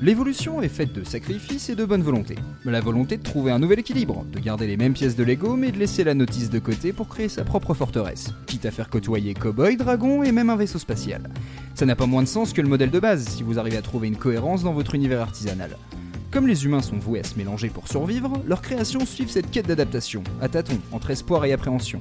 [0.00, 2.36] L'évolution est faite de sacrifices et de bonne volonté.
[2.64, 5.72] La volonté de trouver un nouvel équilibre, de garder les mêmes pièces de Lego mais
[5.72, 9.34] de laisser la notice de côté pour créer sa propre forteresse, quitte à faire côtoyer
[9.34, 11.28] cow-boy, dragon et même un vaisseau spatial.
[11.74, 13.82] Ça n'a pas moins de sens que le modèle de base si vous arrivez à
[13.82, 15.76] trouver une cohérence dans votre univers artisanal.
[16.30, 19.66] Comme les humains sont voués à se mélanger pour survivre, leurs créations suivent cette quête
[19.66, 22.00] d'adaptation, à tâtons, entre espoir et appréhension.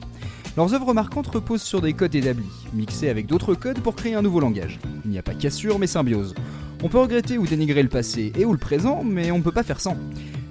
[0.55, 4.21] Leurs œuvres marquantes reposent sur des codes établis, mixés avec d'autres codes pour créer un
[4.21, 4.79] nouveau langage.
[5.05, 6.36] Il n'y a pas cassure mais symbiose.
[6.84, 9.52] On peut regretter ou dénigrer le passé et ou le présent, mais on ne peut
[9.52, 9.97] pas faire sans.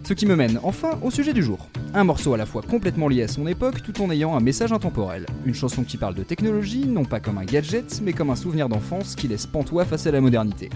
[0.02, 1.68] Ce qui me mène enfin au sujet du jour.
[1.94, 4.72] Un morceau à la fois complètement lié à son époque tout en ayant un message
[4.72, 5.26] intemporel.
[5.44, 8.68] Une chanson qui parle de technologie, non pas comme un gadget, mais comme un souvenir
[8.68, 10.68] d'enfance qui laisse pantois face à la modernité.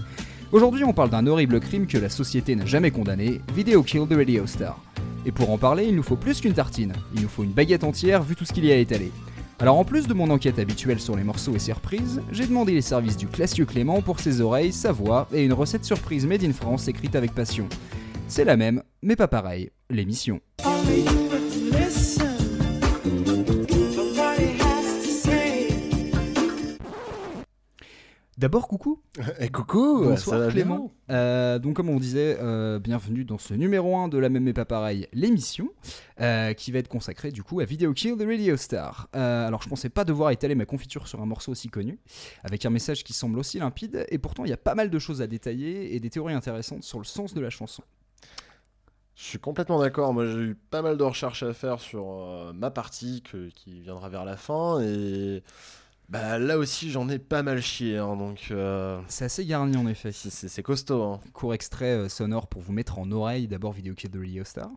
[0.53, 4.15] Aujourd'hui, on parle d'un horrible crime que la société n'a jamais condamné, Video Kill the
[4.15, 4.81] Radio Star.
[5.27, 7.85] Et pour en parler, il nous faut plus qu'une tartine, il nous faut une baguette
[7.85, 9.11] entière vu tout ce qu'il y a étalé.
[9.61, 12.73] Alors en plus de mon enquête habituelle sur les morceaux et ses reprises, j'ai demandé
[12.73, 16.43] les services du classieux Clément pour ses oreilles, sa voix et une recette surprise made
[16.43, 17.69] in France écrite avec passion.
[18.27, 20.41] C'est la même, mais pas pareil, l'émission.
[28.41, 29.03] D'abord, coucou.
[29.39, 30.01] Et coucou.
[30.03, 30.91] Bonsoir Clément.
[31.11, 34.55] Euh, donc comme on disait, euh, bienvenue dans ce numéro 1 de La Même mais
[34.55, 35.69] pas pareil, l'émission,
[36.23, 39.09] euh, qui va être consacrée du coup à Video Kill the Radio Star.
[39.13, 41.99] Alors je pensais pas devoir étaler ma confiture sur un morceau aussi connu,
[42.43, 44.99] avec un message qui semble aussi limpide, et pourtant il y a pas mal de
[44.99, 47.83] choses à détailler et des théories intéressantes sur le sens de la chanson.
[49.17, 50.15] Je suis complètement d'accord.
[50.15, 54.09] Moi, j'ai eu pas mal de recherches à faire sur ma partie que- qui viendra
[54.09, 54.81] vers la fin.
[54.81, 55.43] Et
[56.11, 57.99] bah, là aussi, j'en ai pas mal chié.
[57.99, 60.11] hein, donc, euh, C'est assez garni en effet.
[60.13, 61.03] c'est- costaud.
[61.03, 61.21] hein.
[61.33, 64.71] Court extrait euh, sonore pour vous mettre en oreille, d'abord kill the radio star.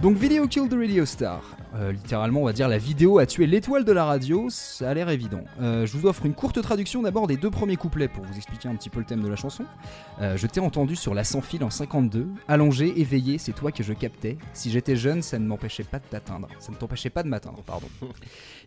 [0.00, 1.42] Donc Video Kill the Radio Star.
[1.82, 4.94] Euh, littéralement, on va dire la vidéo a tué l'étoile de la radio, ça a
[4.94, 5.42] l'air évident.
[5.60, 8.68] Euh, je vous offre une courte traduction d'abord des deux premiers couplets pour vous expliquer
[8.68, 9.64] un petit peu le thème de la chanson.
[10.20, 13.82] Euh, je t'ai entendu sur la sans fil en 52, allongé, éveillé, c'est toi que
[13.82, 14.38] je captais.
[14.52, 16.46] Si j'étais jeune, ça ne m'empêchait pas de t'atteindre.
[16.60, 17.88] Ça ne t'empêchait pas de m'atteindre, pardon.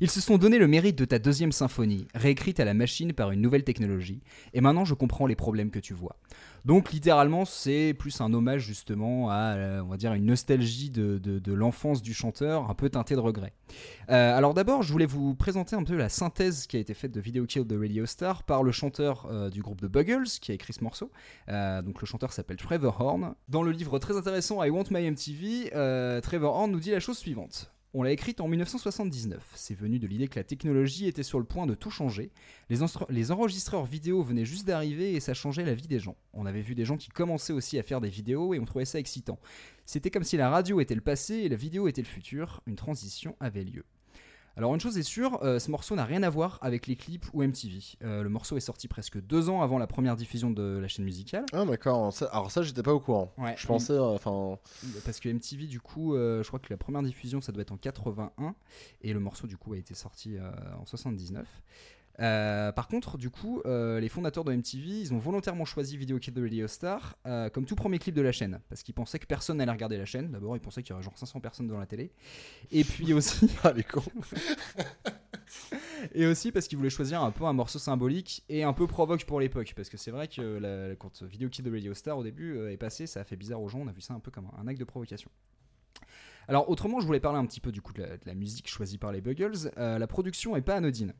[0.01, 3.31] Ils se sont donné le mérite de ta deuxième symphonie, réécrite à la machine par
[3.31, 4.19] une nouvelle technologie,
[4.53, 6.17] et maintenant je comprends les problèmes que tu vois.
[6.65, 11.19] Donc littéralement, c'est plus un hommage justement à, euh, on va dire, une nostalgie de,
[11.19, 13.53] de- de l'enfance du chanteur, un peu teintée de regret.
[14.09, 17.11] Euh, alors d'abord, je voulais vous présenter un peu la synthèse qui a été faite
[17.11, 20.51] de Video Kill the Radio Star par le chanteur euh, du groupe The Buggles qui
[20.51, 21.11] a écrit ce morceau.
[21.47, 23.35] Donc le chanteur s'appelle Trevor Horn.
[23.47, 25.69] Dans le livre très intéressant I Want My MTV,
[26.21, 27.71] Trevor Horn nous dit la chose suivante.
[27.97, 29.41] On l'a écrite en 1979.
[29.55, 32.29] C'est venu de l'idée que la technologie était sur le point de tout changer.
[32.69, 36.17] Les, enregistreurs vidéo venaient juste d'arriver et ça changeait la vie des gens.
[36.33, 38.83] On avait vu des gens qui commençaient aussi à faire des vidéos et on trouvait
[38.83, 39.39] ça excitant.
[39.85, 42.61] C'était comme si la radio était le passé et la vidéo était le futur.
[42.65, 43.85] Une transition avait lieu.
[44.57, 47.25] Alors une chose est sûre, euh, ce morceau n'a rien à voir avec les clips
[47.33, 47.79] ou MTV.
[48.03, 51.03] Euh, le morceau est sorti presque deux ans avant la première diffusion de la chaîne
[51.03, 51.45] musicale.
[51.51, 52.13] Ah, d'accord.
[52.31, 53.33] Alors, ça, j'étais pas au courant.
[53.37, 53.53] Ouais.
[53.57, 53.91] Je pensais.
[53.93, 54.57] euh, Enfin.
[55.03, 57.77] Parce que MTV, du coup, je crois que la première diffusion, ça doit être en
[57.77, 58.55] 81,
[59.01, 60.37] et le morceau, du coup, a été sorti
[60.79, 61.45] en 79.
[62.21, 66.17] Euh, par contre, du coup, euh, les fondateurs de MTV, ils ont volontairement choisi Video
[66.17, 69.19] Kill the Radio Star euh, comme tout premier clip de la chaîne, parce qu'ils pensaient
[69.19, 70.31] que personne n'allait regarder la chaîne.
[70.31, 72.11] D'abord, ils pensaient qu'il y aurait genre 500 personnes devant la télé,
[72.71, 74.03] et puis aussi, Ah, les cons.
[76.13, 79.25] et aussi parce qu'ils voulaient choisir un peu un morceau symbolique et un peu provoque
[79.25, 82.23] pour l'époque, parce que c'est vrai que la- quand Video Kill the Radio Star au
[82.23, 83.79] début est passé, ça a fait bizarre aux gens.
[83.79, 85.29] On a vu ça un peu comme un, un acte de provocation.
[86.47, 88.67] Alors autrement, je voulais parler un petit peu du coup de la, de la musique
[88.69, 89.71] choisie par les Buggles.
[89.77, 91.13] Euh, la production est pas anodine.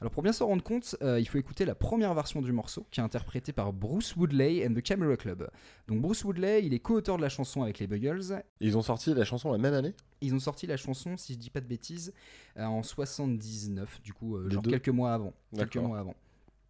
[0.00, 2.86] Alors pour bien s'en rendre compte, euh, il faut écouter la première version du morceau
[2.90, 5.50] qui est interprétée par Bruce Woodley and the Camera Club.
[5.88, 8.42] Donc Bruce Woodley, il est co-auteur de la chanson avec les Buggles.
[8.60, 9.94] Ils ont sorti la chanson la même année?
[10.22, 12.14] Ils ont sorti la chanson, si je dis pas de bêtises,
[12.56, 15.34] euh, en 79, du coup, euh, genre deux quelques mois avant.
[15.54, 16.14] Quelques mois avant.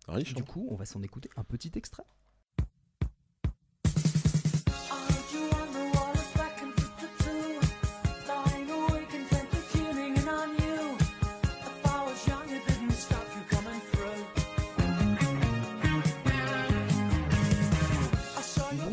[0.09, 0.35] Riche.
[0.35, 0.45] Du hein.
[0.45, 2.05] coup, on va s'en écouter un petit extrait.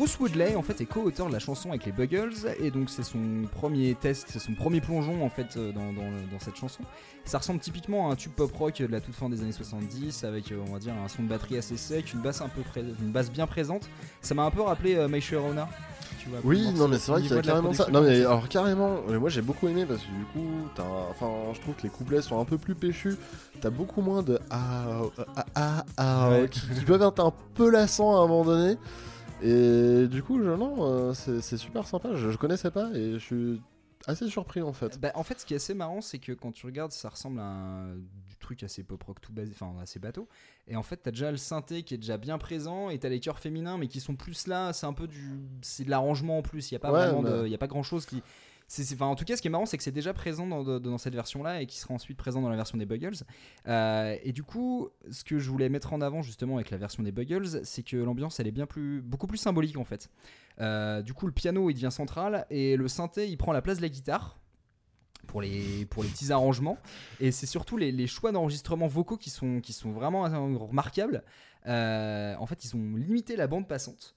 [0.08, 3.02] Bruce Woodley en fait est co-auteur de la chanson avec les Buggles et donc c'est
[3.02, 6.80] son premier test, c'est son premier plongeon en fait euh, dans, dans- dans cette chanson.
[7.26, 10.24] Ça ressemble typiquement à un tube pop rock de la toute fin des années 70
[10.24, 12.62] avec euh, on va dire un son de batterie assez sec, une basse un peu
[12.78, 13.82] une basse bien présente.
[14.22, 15.68] Ça m'a un peu rappelé euh, My Sharona.
[16.22, 17.88] Tu vois, Oui, non, mais c'est vrai qu'il y a carrément ça.
[17.92, 20.48] Non, mais alors, carrément, moi j'ai beaucoup aimé parce que du coup,
[21.10, 23.16] enfin, je trouve que les couplets sont un peu plus péchus.
[23.60, 25.02] T'as beaucoup moins de ah,
[25.36, 26.48] ah, ah, ah, Ouais.
[26.48, 28.78] qui, qui peuvent être un peu lassants à un moment donné.
[29.42, 32.14] Et du coup, je, non, euh, c'est super sympa.
[32.14, 33.60] Je, je connaissais pas et je suis
[34.06, 34.98] assez surpris en fait.
[35.00, 37.40] Bah, en fait, ce qui est assez marrant, c'est que quand tu regardes, ça ressemble
[37.40, 40.28] à un, du truc assez pop rock tout basé, enfin assez bateau.
[40.66, 43.20] Et en fait, t'as déjà le synthé qui est déjà bien présent, et t'as les
[43.20, 44.72] chœurs féminins, mais qui sont plus là.
[44.72, 46.70] C'est un peu du, c'est de l'arrangement en plus.
[46.70, 48.22] Il y a pas Ouais, vraiment, mais- il y a pas grand chose qui.
[49.00, 51.62] En tout cas, ce qui est marrant, c'est que c'est déjà présent dans, cette version-là
[51.62, 53.16] et qui sera ensuite présent dans la version des Buggles.
[53.66, 57.02] Euh, et du coup, ce que je voulais mettre en avant justement avec la version
[57.02, 60.10] des Buggles, c'est que l'ambiance elle est bien plus, beaucoup plus symbolique en fait.
[60.60, 63.78] Euh, du coup, le piano il devient central et le synthé il prend la place
[63.78, 64.38] de la guitare
[65.26, 66.78] pour les, petits arrangements.
[67.20, 71.22] Et c'est surtout les, choix d'enregistrement vocaux qui sont, vraiment remarquables.
[71.66, 74.14] Euh, en fait, ils ont limité la bande passante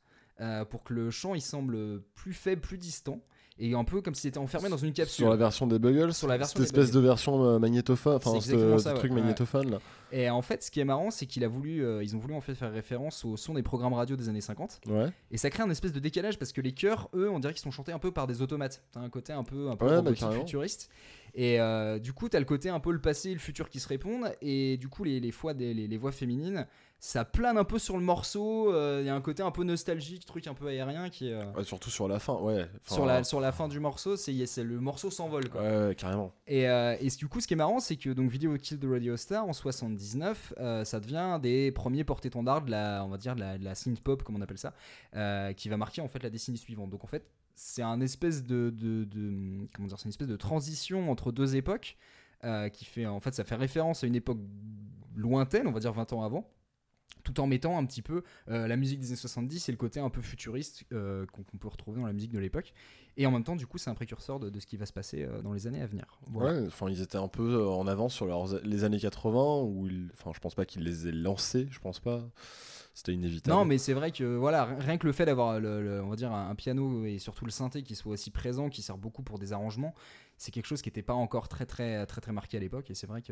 [0.71, 3.21] pour que le chant il semble plus faible, plus distant.
[3.63, 5.24] Et un peu comme s'il était enfermé dans une capsule.
[5.25, 8.42] Sur la version des Buggles, Sur la version cette espèce de version euh, magnétophone, enfin
[8.42, 8.98] ce ça, ouais.
[9.00, 9.22] truc Ouais.
[9.22, 9.78] magnétophone là.
[10.12, 12.34] Et en fait, ce qui est marrant, c'est qu'il a voulu, euh, ils ont voulu
[12.34, 14.81] en fait faire référence au son des programmes radio des années 50.
[14.90, 15.10] Ouais.
[15.30, 17.62] Et ça crée un espèce de décalage parce que les chœurs, eux, on dirait qu'ils
[17.62, 18.81] sont chantés un peu par des automates.
[18.92, 20.90] T'as un côté un peu, un peu Ouais, bah, futuriste.
[21.33, 23.80] Et euh, du coup, t'as le côté un peu le passé et le futur qui
[23.80, 24.31] se répondent.
[24.42, 26.68] Et du coup, les, les, fois des, les, les voix féminines,
[27.00, 28.72] ça plane un peu sur le morceau.
[28.74, 31.33] euh, Il y a un côté un peu nostalgique, truc un peu aérien qui est.
[31.33, 32.68] euh, Ouais, surtout sur la fin, ouais.
[32.86, 35.50] Enfin, sur, la, sur la fin du morceau, c'est c'est- le morceau s'envole.
[35.50, 35.62] quoi.
[35.62, 36.33] Ouais, ouais, carrément.
[36.48, 38.86] Et, euh, et du coup, ce qui est marrant, c'est que donc Video Kill the
[38.88, 43.36] Radio Star en 79, euh, ça devient des premiers porte-étendards de la, on va dire,
[43.36, 44.74] de la, de la synth pop, comme on appelle ça,
[45.16, 46.89] euh, qui va marquer en fait la décennie suivante.
[46.89, 47.25] Donc en fait,
[47.62, 51.96] c'est une espèce de transition entre deux époques
[52.44, 54.40] euh, qui fait, en fait, ça fait référence à une époque
[55.16, 56.50] lointaine, on va dire 20 ans avant.
[57.24, 60.00] Tout en mettant un petit peu euh, la musique des années 70 et le côté
[60.00, 62.74] un peu futuriste euh, qu'on peut retrouver dans la musique de l'époque.
[63.18, 64.94] Et en même temps, du coup, c'est un précurseur de, de ce qui va se
[64.94, 66.06] passer euh, dans les années à venir.
[66.28, 66.54] Voilà.
[66.62, 69.88] Ouais, enfin ils étaient un peu euh, en avance sur leurs, les années 80 où
[69.88, 72.22] ils, enfin je pense pas qu'ils les aient lancés, je pense pas.
[72.94, 73.56] C'était inévitable.
[73.58, 76.10] Non, mais c'est vrai que voilà, ri- rien que le fait d'avoir le, le- on
[76.10, 78.98] va dire un, un piano et surtout le synthé qui soit aussi présent, qui sert
[78.98, 79.94] beaucoup pour des arrangements,
[80.42, 82.90] c'est quelque chose qui n'était pas encore très très très très marqué à l'époque.
[82.90, 83.32] Et c'est vrai que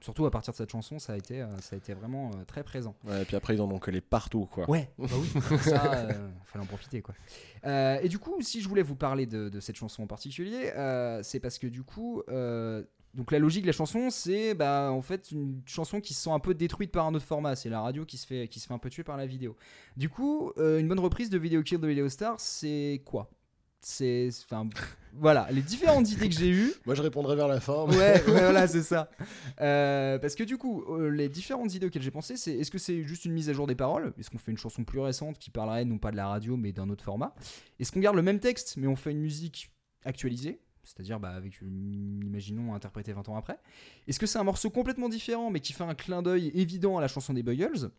[0.00, 2.44] surtout à partir de cette chanson, ça a été euh, ça a été vraiment euh,
[2.44, 2.96] très présent.
[3.04, 4.68] Ouais, et puis après ils en ont collé partout quoi.
[4.68, 7.14] Ouais, bah oui, ça, euh, fallait en profiter quoi.
[7.64, 10.72] Euh, et du coup, si je voulais vous parler de, de cette chanson en particulier,
[10.74, 12.24] euh, c'est parce que du coup,
[13.14, 16.30] donc la logique de la chanson, c'est bah en fait une chanson qui se sent
[16.30, 17.54] un peu détruite par un autre format.
[17.54, 19.54] C'est la radio qui se fait qui se fait un peu tuer par la vidéo.
[19.96, 23.30] Du coup, euh, une bonne reprise de Video Kill de Video Star, c'est quoi?
[23.84, 24.68] C'est enfin
[25.14, 26.72] voilà les différentes idées que j'ai eues.
[26.86, 27.84] Moi je répondrai vers la fin.
[27.86, 29.10] Ouais, ouais, voilà, c'est ça.
[29.60, 32.78] Euh, parce que du coup, euh, les différentes idées auxquelles j'ai pensé, c'est est-ce que
[32.78, 34.14] c'est juste une mise à jour des paroles?
[34.18, 36.72] Est-ce qu'on fait une chanson plus récente qui parlerait non pas de la radio mais
[36.72, 37.34] d'un autre format?
[37.80, 39.72] Est-ce qu'on garde le même texte mais on fait une musique
[40.04, 40.60] actualisée?
[40.84, 43.58] C'est-à-dire bah, avec une, imaginons interprétée 20 ans après.
[44.06, 47.00] Est-ce que c'est un morceau complètement différent mais qui fait un clin d'œil évident à
[47.00, 47.90] la chanson des Buggles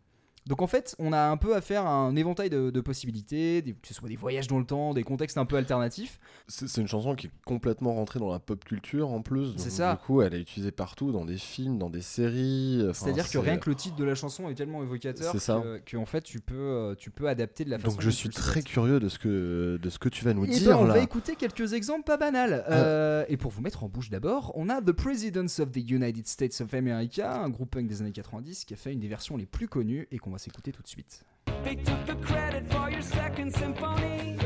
[0.45, 3.73] donc en fait, on a un peu affaire à un éventail de, de possibilités, des-
[3.73, 6.19] que ce soit des voyages dans le temps, des contextes un peu alternatifs.
[6.47, 9.53] C'est une chanson qui est complètement rentrée dans la pop culture en plus.
[9.57, 9.93] C'est ça.
[9.93, 12.79] Du coup, elle est utilisée partout, dans des films, dans des séries.
[12.89, 15.61] enfin, C'est-à-dire que rien que le titre de la chanson est tellement évocateur ça.
[15.85, 17.91] que, en fait tu peux, euh, tu peux adapter de la façon.
[17.93, 18.65] Donc je suis très souhaites.
[18.65, 20.93] curieux de ce que de ce que tu vas nous Eh dire ben, on là.
[20.95, 22.63] va écouter quelques exemples pas banals.
[22.69, 26.27] Euh, et pour vous mettre en bouche d'abord, on a The Presidents of the United
[26.27, 29.37] States of America, un groupe punk des années 90 qui a fait une des versions
[29.37, 31.23] les plus connues et qu'on va s'écouter tout de suite.
[31.63, 34.37] They took the credit for your second symphony,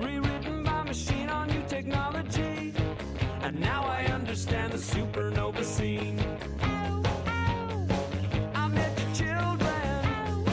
[0.00, 2.74] rewritten by machine on new technology.
[3.42, 6.20] And now I understand the supernova scene.
[8.54, 10.44] I met your children.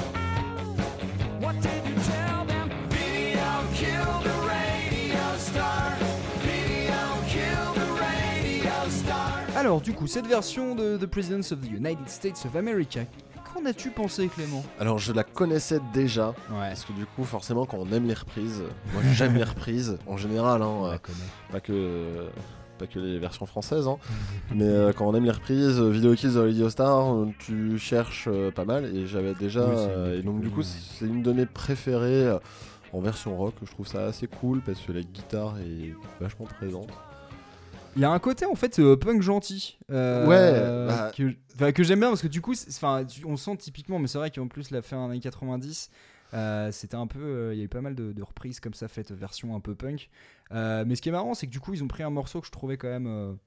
[1.39, 2.69] What did you tell them?
[2.89, 5.95] Video killed the radio star.
[6.41, 9.43] Video killed the radio star.
[9.55, 13.01] Alors du coup, cette version de The Presidents of the United States of America,
[13.59, 14.63] qu'en as-tu pensé Clément?
[14.79, 18.13] Alors je la connaissais déjà Ouais, parce que du coup forcément quand on aime les
[18.13, 18.63] reprises,
[18.93, 21.17] moi j'aime les reprises en général, hein, euh, connaît.
[21.51, 22.27] pas que
[22.77, 23.97] pas que les versions françaises, hein.
[24.55, 27.77] mais euh, quand on aime les reprises, euh, Video Kills de Radio Star, euh, tu
[27.77, 31.45] cherches pas mal et j'avais déjà Oui, et donc du coup c'est une de mes
[31.45, 32.37] préférées
[32.93, 33.53] en version rock.
[33.63, 36.89] Je trouve ça assez cool parce que la guitare est vachement présente.
[37.95, 39.77] Il y a un côté en fait euh, punk gentil.
[39.91, 42.53] euh, Ouais, bah- Que, enfin, que j'aime bien parce que du coup,
[43.25, 45.89] on sent typiquement, mais c'est vrai qu'en plus la fin années 90,
[46.33, 48.73] euh, c'était un peu, euh, il y a eu pas mal de, de reprises comme
[48.75, 50.09] ça faites version un peu punk.
[50.51, 52.47] Mais ce qui est marrant, c'est que du coup, ils ont pris un morceau que
[52.47, 53.37] je trouvais quand même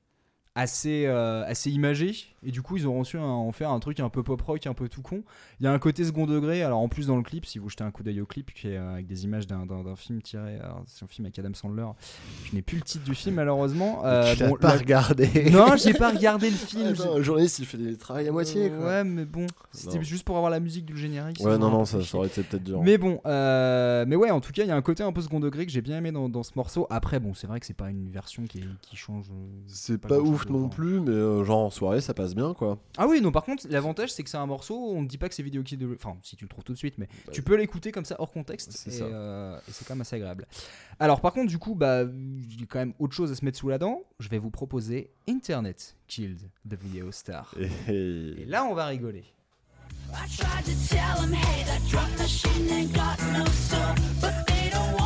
[0.54, 2.14] assez, euh, assez imagé.
[2.44, 4.74] Et du coup, ils ont reçu en faire un truc un peu pop rock, un
[4.74, 5.22] peu tout con.
[5.60, 6.62] Il y a un côté second degré.
[6.62, 8.66] Alors, en plus, dans le clip, si vous jetez un coup d'œil au clip, qui
[8.68, 10.58] est euh, avec des images d'un- d'un d'un film tiré.
[10.58, 11.86] alors, C'est un film avec Adam Sandler.
[12.50, 14.02] Je n'ai plus le titre du film, malheureusement.
[14.12, 15.28] Euh, tu l'as pas la- regardé.
[15.52, 16.94] Non, j'ai pas regardé le film.
[16.98, 18.68] Ah, non, le journaliste, il fait des travails à moitié.
[18.70, 18.84] Quoi.
[18.86, 20.02] Ouais, mais bon, c'était Non.
[20.02, 21.38] juste pour avoir la musique du générique.
[21.40, 22.82] Ouais, non, non, ça, aurait été peut-être dur.
[22.82, 25.20] Mais bon, euh, mais ouais, en tout cas, il y a un côté un peu
[25.22, 26.86] second degré que j'ai bien aimé dans, dans ce morceau.
[26.90, 29.26] Après, bon, c'est vrai que c'est pas une version qui, qui change.
[29.30, 29.34] euh,
[29.68, 32.54] C'est pas pas, grand-chose ouf non plus, mais euh, genre en soirée, ça passe bien
[32.54, 32.78] quoi.
[32.98, 35.28] Ah oui, non, par contre, l'avantage, c'est que c'est un morceau, on ne dit pas
[35.28, 35.94] que c'est vidéo qui de.
[35.94, 38.16] Enfin, si tu le trouves tout de suite, mais Bah, tu peux l'écouter comme ça
[38.18, 38.72] hors contexte.
[38.72, 39.04] C'est Et, ça.
[39.04, 40.46] euh, et c'est quand même assez agréable.
[41.00, 42.04] Alors, par contre, du coup, bah,
[42.58, 44.02] j'ai quand même autre chose à se mettre sous la dent.
[44.20, 47.54] Je vais vous proposer Internet Killed the Video Star.
[47.58, 49.24] Et, et- Et là, on va rigoler.
[50.14, 53.80] I tried to tell 'em, hey, that drum machine ain't got no soul.
[54.20, 55.01] But they don't wanna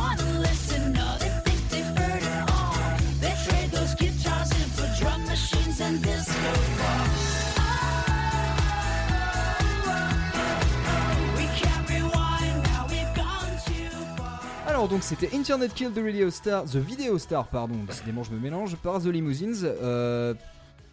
[14.77, 18.37] Alors donc c'était Internet Kill the Radio Star, The Video Star pardon, décidément je me
[18.37, 19.63] mélange, par The Limousines.
[19.63, 20.35] Euh,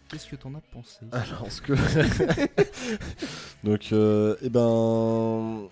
[0.09, 1.01] Qu'est-ce que t'en as pensé?
[1.11, 1.73] Alors, ce que.
[3.63, 5.67] Donc, euh, eh ben.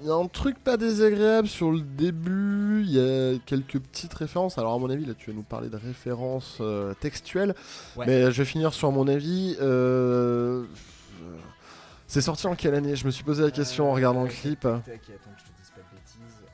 [0.00, 4.14] Il y a un truc pas désagréable sur le début, il y a quelques petites
[4.14, 4.56] références.
[4.56, 7.56] Alors, à mon avis, là, tu vas nous parler de références euh, textuelles.
[7.96, 8.06] Ouais.
[8.06, 9.56] Mais je vais finir sur mon avis.
[9.60, 10.62] euh,
[12.06, 12.94] C'est sorti en quelle année?
[12.94, 14.64] Je me suis posé la question en regardant le clip.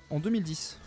[0.08, 0.78] En 2010.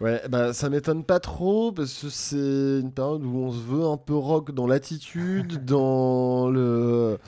[0.00, 3.84] Ouais, bah ça m'étonne pas trop parce que c'est une période où on se veut
[3.84, 7.18] un peu rock dans l'attitude, dans le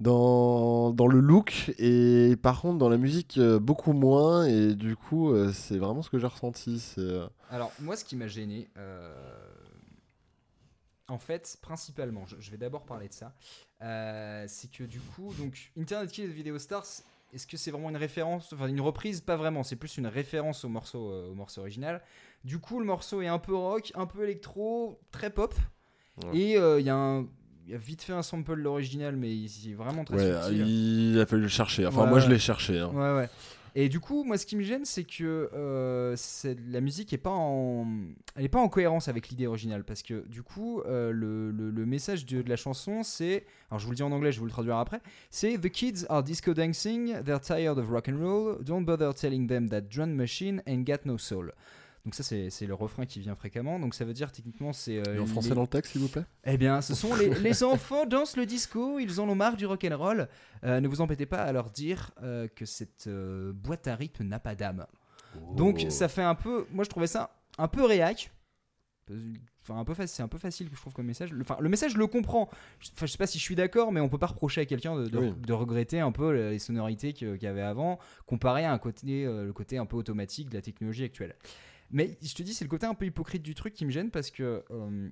[0.00, 4.96] dans, dans le look et par contre dans la musique euh, beaucoup moins et du
[4.96, 6.94] coup euh, c'est vraiment ce que j'ai ressenti.
[6.98, 8.68] Euh, Alors moi ce qui m'a gêné,
[11.06, 13.34] en fait principalement, je, je vais d'abord parler de ça,
[14.48, 16.86] c'est que du coup donc Internet Kill Video Stars,
[17.32, 19.20] est-ce que c'est vraiment une référence, enfin une reprise?
[19.20, 22.02] Pas vraiment, c'est plus une référence au morceau, euh, au morceau original.
[22.44, 25.54] Du coup le morceau est un peu rock, un peu électro, très pop,
[26.24, 26.36] Ouais.
[26.38, 27.26] et euh, il y a un
[27.66, 30.42] il y a vite fait un sample de l'original, mais il est vraiment très ouais,
[30.42, 30.66] subtil.
[30.66, 31.86] il a fallu le chercher.
[31.86, 32.80] Enfin Ouais, moi je l'ai cherché.
[32.80, 32.88] hein.
[32.92, 33.28] Ouais, ouais.
[33.74, 36.16] Et du coup, moi, ce qui me gêne, c'est que euh,
[36.68, 37.86] la musique est pas en,
[38.70, 43.02] cohérence avec l'idée originale, parce que du coup, euh, le, message de, de la chanson,
[43.02, 45.00] c'est, alors je vous le dis en anglais, je vais vous le traduire après,
[45.30, 49.46] c'est The kids are disco dancing, they're tired of rock and roll, don't bother telling
[49.46, 51.50] them that drum machine ain't got no soul.
[52.04, 53.78] Donc ça, c'est le refrain qui vient fréquemment.
[53.78, 56.08] Donc ça veut dire techniquement, c'est euh, en français les- dans le texte s'il vous
[56.08, 56.24] plaît?
[56.44, 59.66] Eh bien, ce sont les, les enfants dansent le disco, ils en ont marre du
[59.66, 60.28] rock'n'roll.
[60.64, 64.40] Euh, ne vous embêtez pas à leur dire euh, que cette boîte à rythme n'a
[64.40, 64.86] pas d'âme.
[65.56, 65.90] Donc Oh.
[65.90, 68.32] ça fait un peu, moi je trouvais ça un peu réac.
[69.62, 71.32] Enfin, un peu facile, c'est un peu facile je trouve comme message.
[71.32, 72.48] Le, enfin, le message je le comprends.
[72.78, 74.64] Je, enfin, je sais pas si je suis d'accord, mais on peut pas reprocher à
[74.66, 75.32] quelqu'un de, de- Oui.
[75.36, 79.24] de regretter un peu les sonorités que- qu'il y avait avant, comparé à un côté,
[79.26, 81.34] le côté un peu automatique de la technologie actuelle.
[81.90, 84.10] Mais je te dis, c'est le côté un peu hypocrite du truc qui me gêne
[84.10, 85.08] parce que euh,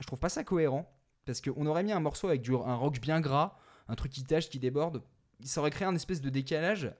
[0.00, 0.90] je trouve pas ça cohérent.
[1.24, 3.56] Parce qu'on aurait mis un morceau avec du, un rock bien gras,
[3.88, 5.02] un truc qui tâche, qui déborde.
[5.44, 6.92] Ça aurait créé un espèce de décalage.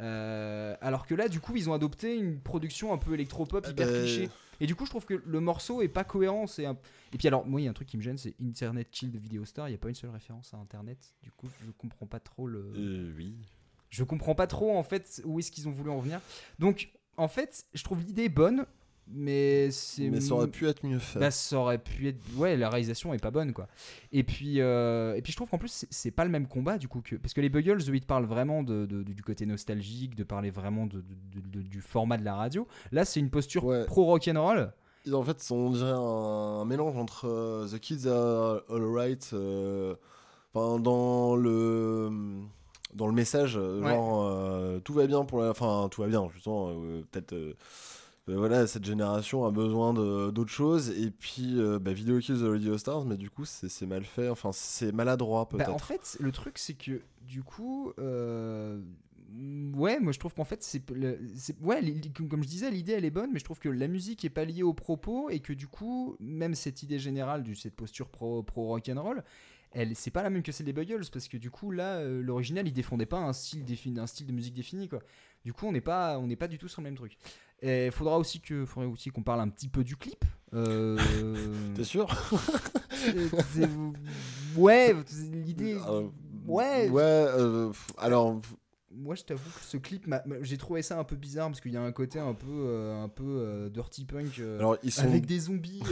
[0.00, 3.70] Euh, alors que là, du coup, ils ont adopté une production un peu électropop, Ah
[3.70, 4.30] hyper bah, cliché.
[4.60, 6.46] Et du coup, je trouve que le morceau est pas cohérent.
[6.46, 6.78] C'est un-
[7.12, 9.10] Et puis alors, moi, il y a un truc qui me gêne, c'est Internet Kill
[9.10, 9.68] de Video Star.
[9.68, 10.98] Il n'y a pas une seule référence à Internet.
[11.22, 12.72] Du coup, je comprends pas trop le.
[12.76, 13.36] Euh, oui.
[13.90, 16.20] Je comprends pas trop en fait où est-ce qu'ils ont voulu en venir.
[16.58, 18.64] Donc, en fait, je trouve l'idée bonne,
[19.10, 20.08] mais c'est.
[20.10, 21.18] Mais ça aurait pu être mieux fait.
[21.18, 22.18] Bah, ça aurait pu être.
[22.36, 23.66] Ouais, la réalisation est pas bonne, quoi.
[24.12, 26.88] Et puis, euh, et puis je trouve qu'en plus, c'est- pas le même combat, du
[26.88, 27.00] coup.
[27.00, 30.14] que Parce que les Buggles, eux, ils te parlent vraiment de, de- du côté nostalgique,
[30.14, 32.66] de parler vraiment de, du format de la radio.
[32.92, 33.84] Là, c'est une posture Ouais.
[33.86, 34.72] pro-rock'n'roll.
[35.06, 35.96] Et en fait, on dirait un,
[36.60, 39.94] un mélange entre euh, The Kids Are Alright, euh,
[40.52, 42.10] enfin, dans le
[42.94, 43.90] dans le message, euh, Ouais.
[43.94, 47.34] genre euh, tout va bien pour la, enfin tout va bien, justement, euh, peut-être.
[48.26, 50.90] voilà, cette génération a besoin d'autres choses.
[50.90, 54.28] Et puis, euh, bah, Video Kills the Radio Stars, mais du coup, c'est mal fait.
[54.28, 55.74] Enfin, c'est maladroit, Bah, peut-être.
[55.74, 58.80] en fait, le truc, c'est que du coup, euh,
[59.74, 60.82] ouais, moi je trouve qu'en fait, c'est,
[61.62, 64.30] ouais, comme je disais, l'idée elle est bonne, mais je trouve que la musique est
[64.30, 68.08] pas liée au propos et que du coup, même cette idée générale de cette posture
[68.08, 69.22] pro, pro rock'n'roll,
[69.72, 72.22] elle, c'est pas la même que celle des Buggles parce que du coup, là, euh,
[72.22, 75.00] l'original il défendait pas un style, défini, un style de musique défini quoi.
[75.44, 77.16] Du coup, on n'est pas, on n'est pas du tout sur le même truc.
[77.60, 80.24] Et faudra aussi que, faudrait aussi qu'on parle un petit peu du clip.
[80.54, 80.96] Euh,
[81.74, 82.08] T'es sûr?
[84.56, 84.94] Ouais,
[85.32, 85.78] l'idée.
[85.88, 86.08] Euh,
[86.46, 86.88] Ouais.
[86.88, 87.26] Ouais,
[87.98, 88.40] alors.
[88.90, 90.08] moi je t'avoue que ce clip,
[90.40, 93.08] j'ai trouvé ça un peu bizarre parce qu'il y a un côté un peu, un
[93.10, 95.02] peu dirty punk Alors, ils sont.
[95.02, 95.82] avec des zombies.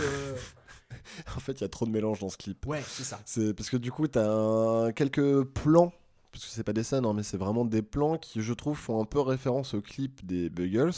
[1.36, 2.66] En fait, il y a trop de mélange dans ce clip.
[2.66, 3.20] Ouais, c'est ça.
[3.24, 4.92] C'est parce que du coup, t'as un...
[4.92, 5.92] quelques plans,
[6.32, 8.76] parce que c'est pas des scènes, hein, mais c'est vraiment des plans qui, je trouve,
[8.76, 10.92] font un peu référence au clip des Buggles.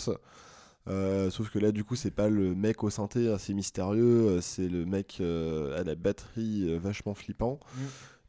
[0.89, 4.41] Euh, sauf que là, du coup, c'est pas le mec au synthé assez mystérieux, euh,
[4.41, 7.61] c'est le mec euh, à la batterie euh, vachement flippant.
[7.75, 7.81] Mm.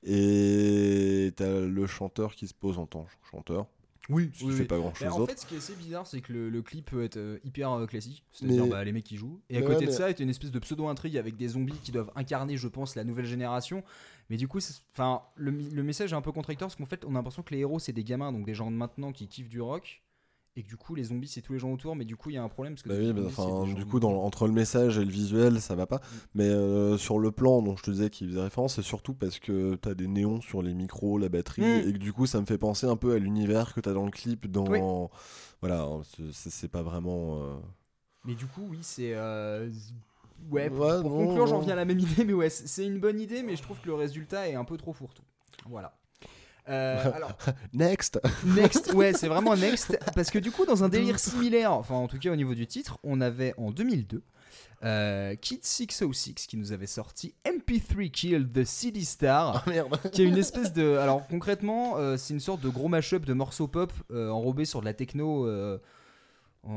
[0.04, 3.68] Et t'as le chanteur qui se pose en tant que chanteur,
[4.10, 6.08] Oui, ce qui fait pas grand chose Mais en fait, ce qui est assez bizarre,
[6.08, 8.92] c'est que le, le clip peut être euh, hyper euh, classique, c'est-à-dire Mais- bah, les
[8.92, 9.40] mecs qui jouent.
[9.50, 11.50] Et à Mais côté ouais, de mais- ça, est une espèce de pseudo-intrigue avec des
[11.50, 13.84] zombies qui doivent incarner, je pense, la nouvelle génération.
[14.30, 17.06] Mais du coup, c'est- enfin, le, le message est un peu contradictoire parce qu'en fait,
[17.06, 19.28] on a l'impression que les héros, c'est des gamins, donc des gens de maintenant qui
[19.28, 20.02] kiffent du rock.
[20.56, 21.96] Et que du coup, les zombies, c'est tous les gens autour.
[21.96, 23.74] Mais du coup, il y a un problème parce que Bah oui, bah, zombies, enfin,
[23.74, 26.02] du coup, dans, entre le message et le visuel, ça va pas.
[26.34, 29.40] Mais euh, sur le plan dont je te disais qu'il faisait référence, c'est surtout parce
[29.40, 31.90] que t'as des néons sur les micros, la batterie, Mm.
[31.90, 34.06] et que du coup, ça me fait penser un peu à l'univers que t'as dans
[34.06, 34.48] le clip.
[34.48, 34.66] Dans...
[34.68, 34.80] Oui.
[35.62, 35.88] Voilà,
[36.34, 37.40] c'est- pas vraiment.
[37.42, 37.56] euh,
[38.26, 39.14] Mais du coup, oui, c'est.
[39.14, 39.70] euh,
[40.50, 41.60] Ouais, pour, Ouais, pour non, conclure, j'en non.
[41.60, 43.80] reviens à la même idée, mais ouais, c'est c'est une bonne idée, mais je trouve
[43.82, 45.24] que le résultat est un peu trop fourre-tout.
[45.68, 45.99] Voilà.
[46.70, 47.36] Euh, alors,
[47.74, 51.96] Next Next, ouais, c'est vraiment Next, parce que du coup, dans un délire similaire, enfin
[51.96, 54.22] en tout cas au niveau du titre, on avait en 2002
[54.86, 60.22] euh, Kid 606 qui nous avait sorti MP3 Kill the City Star, Ah merde qui
[60.22, 60.96] est une espèce de.
[60.96, 64.86] Alors concrètement, euh, c'est une sorte de gros mashup de morceaux pop enrobés sur de
[64.86, 65.48] la techno.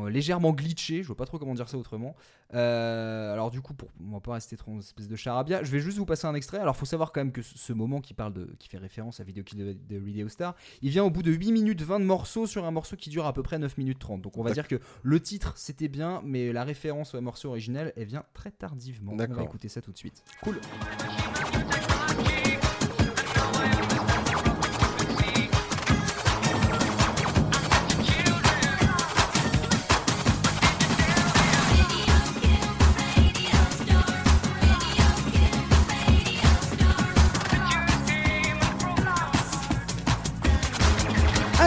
[0.09, 2.15] Légèrement glitché, je vois pas trop comment dire ça autrement.
[2.55, 5.71] Euh, alors du coup, pour on va pas rester trop une espèce de charabia, je
[5.71, 6.59] vais juste vous passer un extrait.
[6.59, 9.25] Alors faut savoir quand même que ce moment qui parle de, qui fait référence à
[9.25, 12.05] Video Kill de, de Radio Star, il vient au bout de 8 minutes 20 de
[12.05, 14.23] morceaux sur un morceau qui dure à peu près 9 minutes 30.
[14.23, 17.93] Donc on va dire que le titre c'était bien, mais la référence au morceau original,
[17.97, 19.13] elle vient très tardivement.
[19.13, 19.45] On va D'accord.
[19.45, 20.23] écouter ça tout de suite.
[20.43, 20.61] Cool.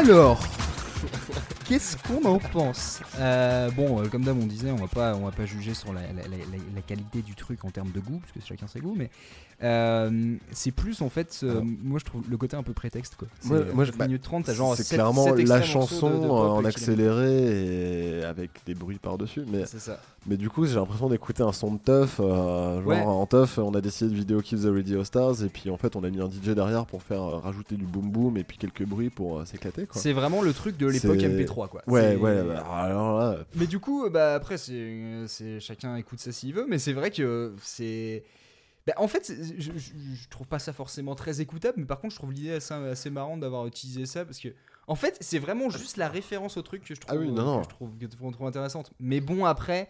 [0.07, 0.37] Alors,
[1.67, 5.25] Qu'est-ce qu'on en pense euh, Bon, euh, comme d'hab, on disait, on va pas, on
[5.25, 6.01] va pas juger sur la,
[6.85, 9.09] qualité du truc en termes de goût, parce que chacun ses goûts, mais
[9.63, 13.27] euh, c'est plus en fait, moi je trouve le côté un peu prétexte quoi.
[13.45, 14.45] Moi, moi je, minute 30.
[14.75, 19.63] C'est clairement la chanson en accéléré et avec des bruits par-dessus, mais,
[20.27, 22.17] mais du coup j'ai l'impression d'écouter un son de teuf.
[22.17, 25.77] genre en teuf, on a décidé de vidéo Kill the Radio Stars et puis en
[25.77, 28.57] fait on a mis un DJ derrière pour faire rajouter du boom boom et puis
[28.57, 29.87] quelques bruits pour s'éclater.
[29.95, 31.81] C'est vraiment le truc de l'époque MP3 quoi.
[31.87, 33.29] Ouais, ouais, bah, alors là.
[33.31, 37.11] Euh, mais du coup, bah, après, c'est chacun écoute ça s'il veut, mais c'est vrai
[37.11, 38.23] que c'est.
[38.85, 42.19] Bah, en fait, je, je, trouve pas ça forcément très écoutable, mais par contre, je
[42.19, 44.49] trouve l'idée assez, assez marrante d'avoir utilisé ça parce que.
[44.87, 47.57] En fait, c'est vraiment juste la référence au truc que je ah trouve, ah.
[47.57, 48.91] Que je trouve, que je trouve intéressante.
[48.99, 49.89] Mais bon, après,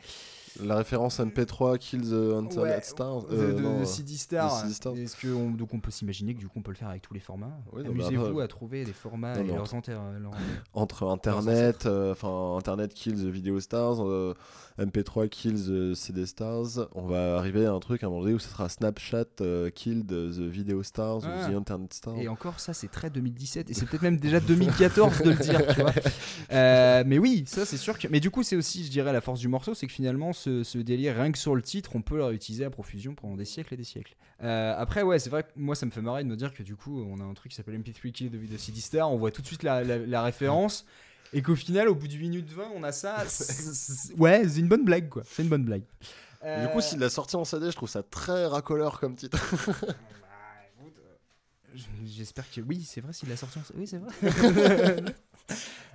[0.64, 3.24] la référence MP3 Kill the Internet ouais, Stars.
[3.32, 4.94] euh, de- non, de euh, CD Star, de CD Star.
[4.96, 7.02] est-ce que on- donc on peut s'imaginer que du coup on peut le faire avec
[7.02, 7.58] tous les formats.
[7.74, 10.32] Oui, Amusez-vous après- à trouver des formats Non, et mais leurs inter- leurs-
[10.74, 14.34] entre Internet, euh, enfin Internet Kill the Video Stars, euh,
[14.80, 18.34] MP3 Kill the CD Stars, on va arriver à un truc à un moment donné
[18.34, 21.48] où ce sera Snapchat euh, Kill the Video Stars Ah.
[21.48, 22.18] ou The Internet Stars.
[22.18, 23.70] Et encore, ça, c'est très 2017.
[23.70, 25.94] Et c'est peut-être même déjà 2014 de le dire, tu vois.
[26.52, 28.08] Euh, mais oui, ça, c'est sûr que.
[28.08, 30.64] Mais du coup, c'est aussi, je dirais, la force du morceau, c'est que finalement, ce,
[30.64, 33.46] ce délire, rien que sur le titre, on peut le réutiliser à profusion pendant des
[33.46, 34.16] siècles et des siècles.
[34.44, 36.62] Euh, après, ouais, c'est vrai que moi, ça me fait marrer de me dire que
[36.64, 39.18] du coup, on a un truc qui s'appelle MP3 Kill de Video CD Star, on
[39.18, 40.86] voit tout de suite la, la- la référence.
[41.34, 43.18] Et qu'au final, au bout du minute 20, on a ça.
[44.18, 45.24] Ouais, c'est une bonne blague, quoi.
[45.26, 45.82] C'est une bonne blague.
[45.82, 49.38] Du Euh, coup, s'il l'a sorti en CD, je trouve ça très racoleur comme titre.
[52.06, 53.60] J'espère que oui, c'est vrai s'il l'a sorti.
[53.60, 54.14] en- Oui, c'est vrai.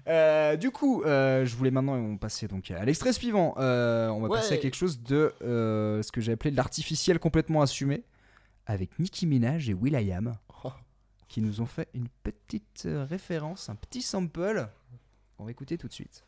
[0.06, 3.54] Euh, du coup, euh, je voulais maintenant on passer donc à l'extrait suivant.
[3.58, 4.38] Euh, on va Ouais.
[4.38, 8.04] passer à quelque chose de euh, ce que j'ai appelé de l'artificiel complètement assumé
[8.64, 10.72] avec Nicki Minaj et will.i.am Oh.
[11.28, 14.68] qui nous ont fait une petite euh, référence, un petit sample.
[15.40, 16.26] On va écouter tout de suite.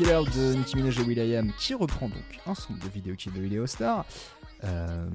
[0.00, 3.32] Out de Nicki Minaj et will.i.am qui reprend donc un son de vidéo qui est
[3.32, 4.06] de Vidéo Star.
[4.64, 5.06] Euh,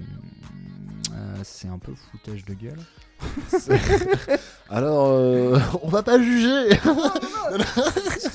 [1.14, 2.80] euh, c'est un peu foutage de gueule.
[4.70, 6.80] Alors, euh, on va pas juger.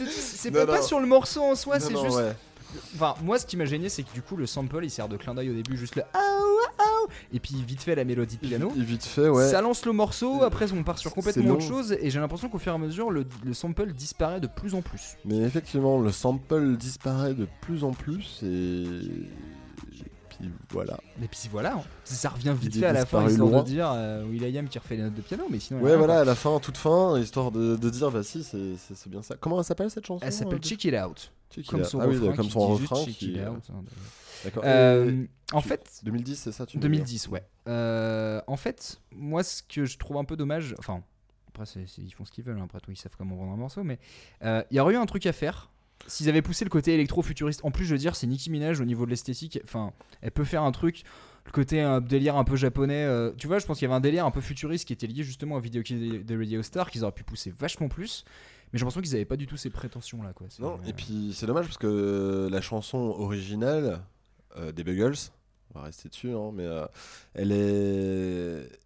[0.05, 2.35] C'est pas, pas sur le morceau en soi, c'est juste ouais.
[2.97, 5.17] Enfin, moi, ce qui m'a gêné, c'est que du coup, le sample il sert de
[5.17, 6.32] clin d'œil au début, juste le ah,
[7.33, 8.71] et puis vite fait la mélodie de piano.
[8.77, 9.49] Vite fait, ouais.
[9.49, 12.59] Ça lance le morceau, après on part sur complètement autre chose, et j'ai l'impression qu'au
[12.59, 15.17] fur et à mesure, le, le sample disparaît de plus en plus.
[15.25, 18.85] Mais effectivement, le sample disparaît de plus en plus et.
[20.49, 20.99] Puis voilà.
[21.23, 21.83] Et puis voilà, hein.
[22.05, 23.63] ça revient vite fait à la fin, histoire loin.
[23.63, 25.81] de dire euh, Will.i.am qui refait les notes de piano, mais sinon.
[25.81, 29.23] Ouais, voilà, à la fin, toute fin, histoire de, de dire, bah si, c'est bien
[29.23, 29.37] ça.
[29.39, 31.33] Comment elle s'appelle cette chanson Elle s'appelle euh, Check It Out.
[31.51, 31.87] Check It Comme Out.
[31.87, 33.05] son ah oui, refrain comme qui son refrain.
[33.05, 33.71] Check qui- It Out.
[34.45, 34.63] D'accord.
[34.67, 37.45] Euh, en tu- fait, 2010, c'est ça tu veux dire 2010, ouais.
[37.69, 41.03] Euh, en fait, moi, ce que je trouve un peu dommage, enfin,
[41.49, 43.57] après, c'est- ils font ce qu'ils veulent, hein, après tout, ils savent comment vendre un
[43.57, 43.99] morceau, mais
[44.43, 45.71] euh, il y aurait eu un truc à faire.
[46.07, 48.85] S'ils avaient poussé le côté électro-futuriste, en plus, je veux dire, c'est Nicki Minaj au
[48.85, 51.03] niveau de l'esthétique, enfin, elle peut faire un truc,
[51.47, 53.97] le côté un délire un peu japonais, euh, tu vois, je pense qu'il y avait
[53.97, 56.91] un délire un peu futuriste qui était lié justement au vidéo de, de Radio Star,
[56.91, 58.25] qu'ils auraient pu pousser vachement plus,
[58.73, 60.47] mais j'ai l'impression qu'ils avaient pas du tout ces prétentions là, quoi.
[60.59, 64.01] Non, euh, et puis c'est dommage parce que la chanson originale
[64.57, 65.17] euh, des Buggles,
[65.75, 66.87] on va rester dessus, hein, mais euh,
[67.35, 68.82] elle est.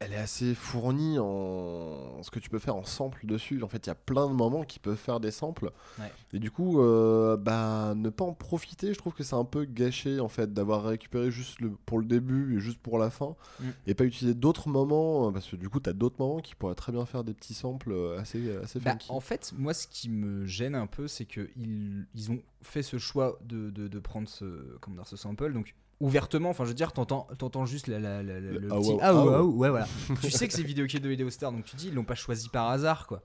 [0.00, 3.60] Elle est assez fournie en ce que tu peux faire en sample dessus.
[3.64, 5.72] En fait, il y a plein de moments qui peuvent faire des samples.
[5.98, 6.12] Ouais.
[6.32, 9.64] Et du coup, euh, bah, ne pas en profiter, je trouve que c'est un peu
[9.64, 13.34] gâché en fait d'avoir récupéré juste le, pour le début et juste pour la fin
[13.60, 13.64] Mm.
[13.88, 16.54] et pas utiliser d'autres moments euh, parce que du coup, tu as d'autres moments qui
[16.54, 19.10] pourraient très bien faire des petits samples euh, assez, assez Bah, funky.
[19.10, 22.82] en fait, moi, ce qui me gêne un peu, c'est que ils, ils ont fait
[22.84, 24.44] ce choix de, de, de prendre ce,
[24.80, 26.50] comment dire, ce sample, donc ouvertement.
[26.50, 28.90] Enfin, je veux dire, t'entends, t'entends juste la, la- la- la- Le le ah petit
[28.90, 29.32] wow, ah ah wow.
[29.34, 29.88] ah ouais, voilà.
[30.22, 32.48] tu sais que c'est vidéo de Video Star, donc tu dis ils l'ont pas choisi
[32.48, 33.22] par hasard, quoi.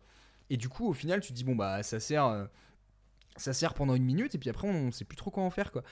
[0.49, 2.45] Et du coup, au final, tu te dis bon bah ça sert, euh,
[3.38, 5.71] ça sert pendant une minute, et puis après on sait plus trop quoi en faire,
[5.71, 5.83] quoi.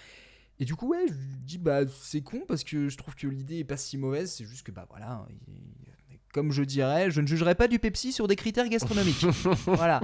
[0.60, 1.14] Et du coup, ouais, je
[1.46, 4.46] dis bah c'est con parce que je trouve que l'idée est pas si mauvaise, c'est
[4.46, 5.26] juste que bah voilà.
[5.48, 9.26] il- Comme je dirais, je ne jugerai pas du Pepsi sur des critères gastronomiques.
[9.66, 10.02] voilà.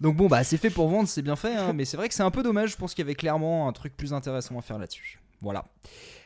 [0.00, 2.14] Donc bon, bah c'est fait pour vendre, c'est bien fait, hein, mais c'est vrai que
[2.14, 2.70] c'est un peu dommage.
[2.72, 5.20] Je pense qu'il y avait clairement un truc plus intéressant à faire là-dessus.
[5.40, 5.64] Voilà.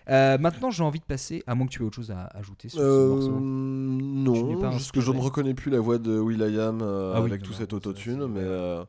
[0.08, 2.68] Euh, maintenant, j'ai envie de passer, à moins que tu aies autre chose à ajouter
[2.68, 3.36] sur Euh, ce morceau.
[3.38, 7.12] Tu n'es non, pas juste que je ne reconnais plus la voix de Will.i.am euh,
[7.14, 8.84] Ah oui, avec tout cet autotune, mais, euh,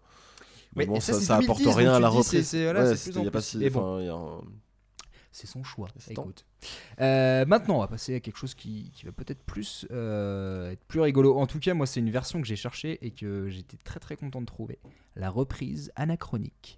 [0.75, 2.47] mais bon, ça, ça, c'est ça apporte 2010, rien à la reprise.
[2.47, 4.39] c'est- voilà, Ouais, plus en si- bon.
[4.41, 4.47] un-
[5.35, 5.87] C'est son choix.
[6.11, 6.45] Écoute.
[7.01, 10.83] Euh, maintenant, on va passer à quelque chose qui, qui va peut-être plus euh, être
[10.85, 11.37] plus rigolo.
[11.39, 14.15] En tout cas, moi, c'est une version que j'ai cherchée et que j'étais très très
[14.15, 14.77] content de trouver.
[15.15, 16.77] La reprise anachronique.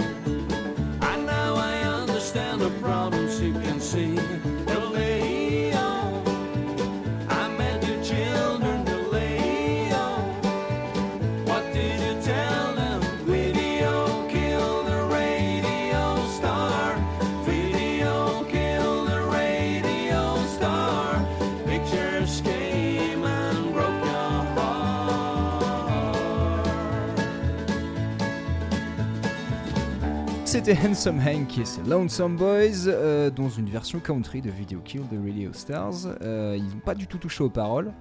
[30.63, 35.01] C'était Handsome Hank et ses Lonesome Boys euh, dans une version country de Video Kill
[35.11, 36.05] de Radio Stars.
[36.21, 37.91] Euh, ils n'ont pas du tout touché aux paroles.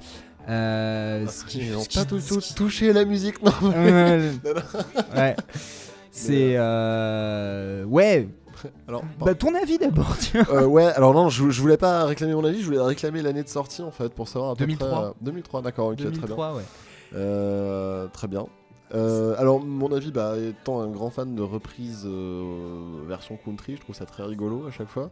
[0.47, 4.31] Euh, ce qui- Ils n'ont pas tout, tout qui- touché la musique, non Ouais.
[5.17, 5.37] ouais.
[6.11, 8.29] C'est ouais.
[8.87, 10.15] Alors, Bah ton avis d'abord.
[10.53, 13.43] euh, ouais, alors non, je, je voulais pas réclamer mon avis, je voulais réclamer l'année
[13.43, 14.89] de sortie en fait pour savoir à peu 2003.
[14.91, 14.99] près.
[15.09, 16.21] euh, 2003, d'accord, ok, très bien.
[16.21, 16.63] 2003 ouais.
[17.15, 18.45] Euh, très bien.
[18.95, 23.81] Euh, alors, mon avis, bah, étant un grand fan de reprise euh, version country, je
[23.81, 25.11] trouve ça très rigolo à chaque fois.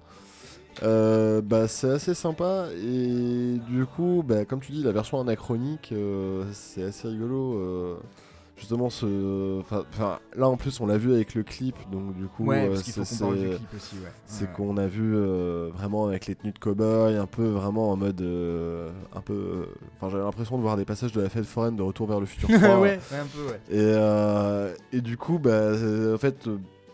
[0.83, 5.91] Euh, bah, c'est assez sympa et du coup, bah, comme tu dis, la version anachronique,
[5.93, 7.99] euh, c'est assez rigolo.
[8.59, 9.85] Justement, ce, enfin,
[10.37, 13.05] là en plus, on l'a vu avec le clip, donc du coup, Ouais, c'est- qu'on
[13.05, 14.83] c'est- ouais.
[14.83, 18.21] a vu euh, vraiment avec les tenues de cow-boy, un peu vraiment en mode.
[18.21, 19.33] euh, un peu.
[19.33, 19.65] euh,
[19.97, 22.27] Enfin, j'avais l'impression de voir des passages de la fête foraine de Retour vers le
[22.27, 22.81] futur 3.
[22.81, 23.61] ouais, ouais, un peu ouais.
[23.71, 25.73] Et, euh, et du coup, bah,
[26.15, 26.49] en fait,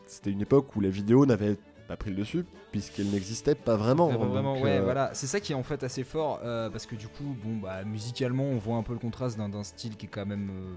[0.06, 1.56] c'était une époque où la vidéo n'avait
[1.88, 4.08] pas pris le dessus, puisqu'elle n'existait pas vraiment.
[4.08, 5.10] Vraiment, vraiment, Donc, ouais, euh, voilà.
[5.12, 7.84] C'est ça qui est en fait assez fort euh, parce que du coup, bon, bah,
[7.84, 10.74] musicalement, on voit un peu le contraste d'un d'un style qui est quand même euh,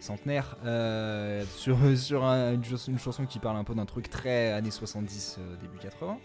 [0.00, 4.08] centenaire euh, sur, sur un- une, chanson, une chanson qui parle un peu d'un truc
[4.10, 6.18] très années 70, euh, début 80.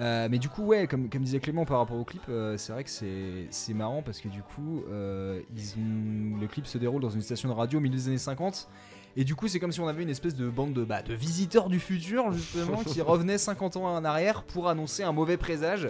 [0.00, 2.72] Euh, mais du coup, ouais, comme, comme disait Clément par rapport au clip, euh, c'est
[2.72, 7.00] vrai que c'est c'est marrant parce que du coup, ils ont, le clip se déroule
[7.00, 8.68] dans une station de radio au milieu des années 50.
[9.16, 11.14] Et du coup, c'est comme si on avait une espèce de bande de, bah, de
[11.14, 15.88] visiteurs du futur, justement, qui revenaient 50 ans en arrière pour annoncer un mauvais présage.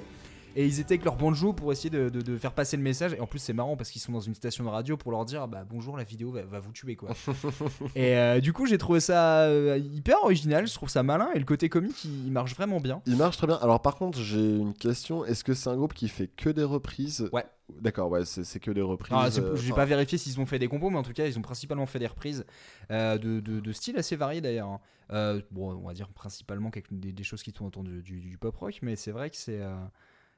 [0.57, 3.13] Et ils étaient avec leur banjo pour essayer de, de- de faire passer le message.
[3.15, 5.25] Et en plus, c'est marrant parce qu'ils sont dans une station de radio pour leur
[5.25, 7.11] dire bah bonjour, la vidéo va, va vous tuer quoi.
[7.95, 10.67] et euh, du coup, j'ai trouvé ça euh, hyper original.
[10.67, 13.03] Je trouve ça malin et le côté comique, il, il marche vraiment bien.
[13.07, 13.57] Il marche très bien.
[13.57, 15.25] Alors par contre, j'ai une question.
[15.25, 17.29] Est-ce que c'est un groupe qui fait que des reprises?
[17.33, 17.45] Ouais.
[17.81, 19.17] D'accord, ouais, c'est que des reprises.
[19.31, 21.27] C'est- euh, j'ai enfin, pas vérifié s'ils ont fait des compos, mais en tout cas,
[21.27, 22.45] ils ont principalement fait des reprises
[22.91, 24.69] euh, de, de, de styles assez variés d'ailleurs.
[24.69, 24.81] hein.
[25.13, 28.37] Euh, bon, on va dire principalement des, des choses qui tournent autour du, du- du
[28.39, 29.61] pop rock, mais c'est vrai que c'est.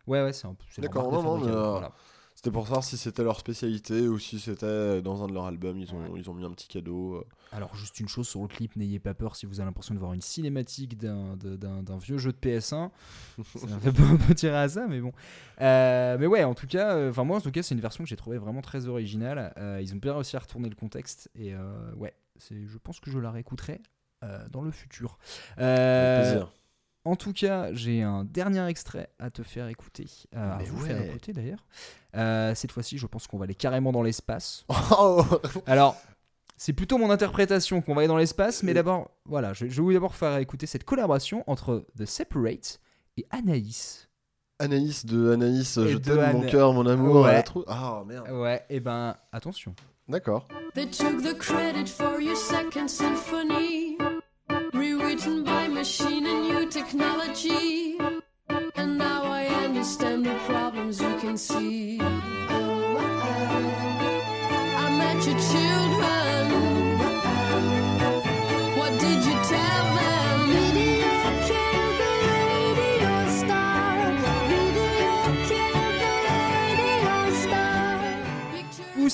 [0.09, 0.65] Euh, Ouais, ouais, c'est un peu.
[0.79, 1.93] D'accord, non, non, mais, euh, voilà.
[2.35, 5.79] C'était pour savoir si c'était leur spécialité ou si c'était dans un de leurs albums,
[5.79, 7.15] ils ont, ils ont mis un petit cadeau.
[7.15, 7.25] euh.
[7.51, 9.99] Alors, juste une chose sur le clip, n'ayez pas peur si vous avez l'impression de
[10.01, 11.35] voir une cinématique d'un-
[11.99, 12.91] vieux jeu de PS1.
[13.57, 15.13] ça m'a fait un peu tirer à ça, mais bon.
[15.63, 18.05] Euh, mais ouais, en tout cas, euh, enfin, moi, en tout cas, c'est une version
[18.05, 19.55] que j'ai trouvée vraiment très originale.
[19.57, 23.01] Euh, ils ont bien réussi à retourner le contexte, et euh, ouais, c'est- je pense
[23.01, 23.81] que je la réécouterai.
[24.25, 25.19] euh, dans le futur.
[25.59, 26.53] Euh, Avec plaisir.
[27.07, 30.89] En tout cas, j'ai un dernier extrait à te faire écouter, euh, à vous ouais.
[30.89, 31.65] faire écouter d'ailleurs.
[32.17, 34.65] Euh, cette fois-ci, je pense qu'on va aller carrément dans l'espace.
[34.99, 35.25] Oh
[35.67, 35.97] Alors,
[36.57, 39.83] c'est plutôt mon interprétation qu'on va aller dans l'espace, mais d'abord, voilà, je, je vais
[39.83, 42.81] vous d'abord faire écouter cette collaboration entre The Separate
[43.17, 44.09] et Anaïs.
[44.59, 47.23] Anaïs de Anaïs, Et je t'aime mon cœur, mon amour.
[47.25, 47.31] Ouais.
[47.31, 48.29] à la trou- Ah merde.
[48.31, 49.75] Ouais, et ben, attention.
[50.09, 50.49] D'accord.
[50.75, 53.99] They took the credit for your second symphony,
[54.73, 57.99] rewritten by machine and new technology.
[58.77, 62.01] And now I understand the problems you can see.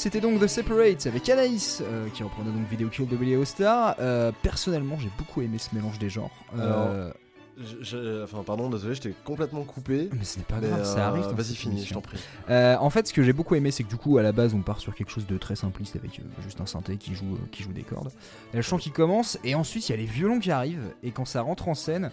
[0.02, 3.94] C'était donc The Separate avec Anaïs, euh, qui reprenait donc Video Kill de Billy Star.
[4.00, 6.30] Euh, personnellement, j'ai beaucoup aimé ce mélange des genres.
[6.58, 7.12] Euh,
[7.58, 10.08] Je- je- Enfin, pardon, désolé, je t'ai complètement coupé.
[10.18, 11.26] mais ce n'est pas grave, ça arrive.
[11.36, 12.18] Vas-y, finis, je t'en prie.
[12.48, 14.60] En fait, ce que j'ai beaucoup aimé, c'est que du coup, à la base, on
[14.62, 17.72] part sur quelque chose de très simpliste avec juste un synthé qui joue, qui joue
[17.72, 18.10] des cordes.
[18.50, 20.50] Il y a le chant qui commence, et ensuite, il y a les violons qui
[20.50, 22.10] arrivent, et quand ça rentre en scène,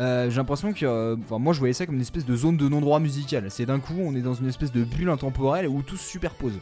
[0.00, 0.84] euh, j'ai l'impression que.
[0.84, 3.46] euh, enfin, moi, je voyais ça comme une espèce de zone de non-droit musical.
[3.50, 6.54] C'est d'un coup, on est dans une espèce de bulle intemporelle où tout se superpose.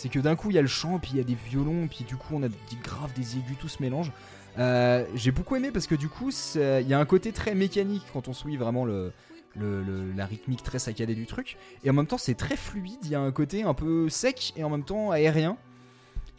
[0.00, 1.86] C'est que d'un coup, il y a le chant, puis il y a des violons,
[1.86, 4.12] puis du coup, on a des graves, des aigus, tout se mélange.
[4.58, 8.04] Euh, j'ai beaucoup aimé parce que du coup, il y a un côté très mécanique
[8.14, 11.58] quand on suit vraiment la rythmique très saccadée du truc.
[11.84, 12.96] Et en même temps, c'est très fluide.
[13.02, 15.58] Il y a un côté un peu sec et en même temps aérien.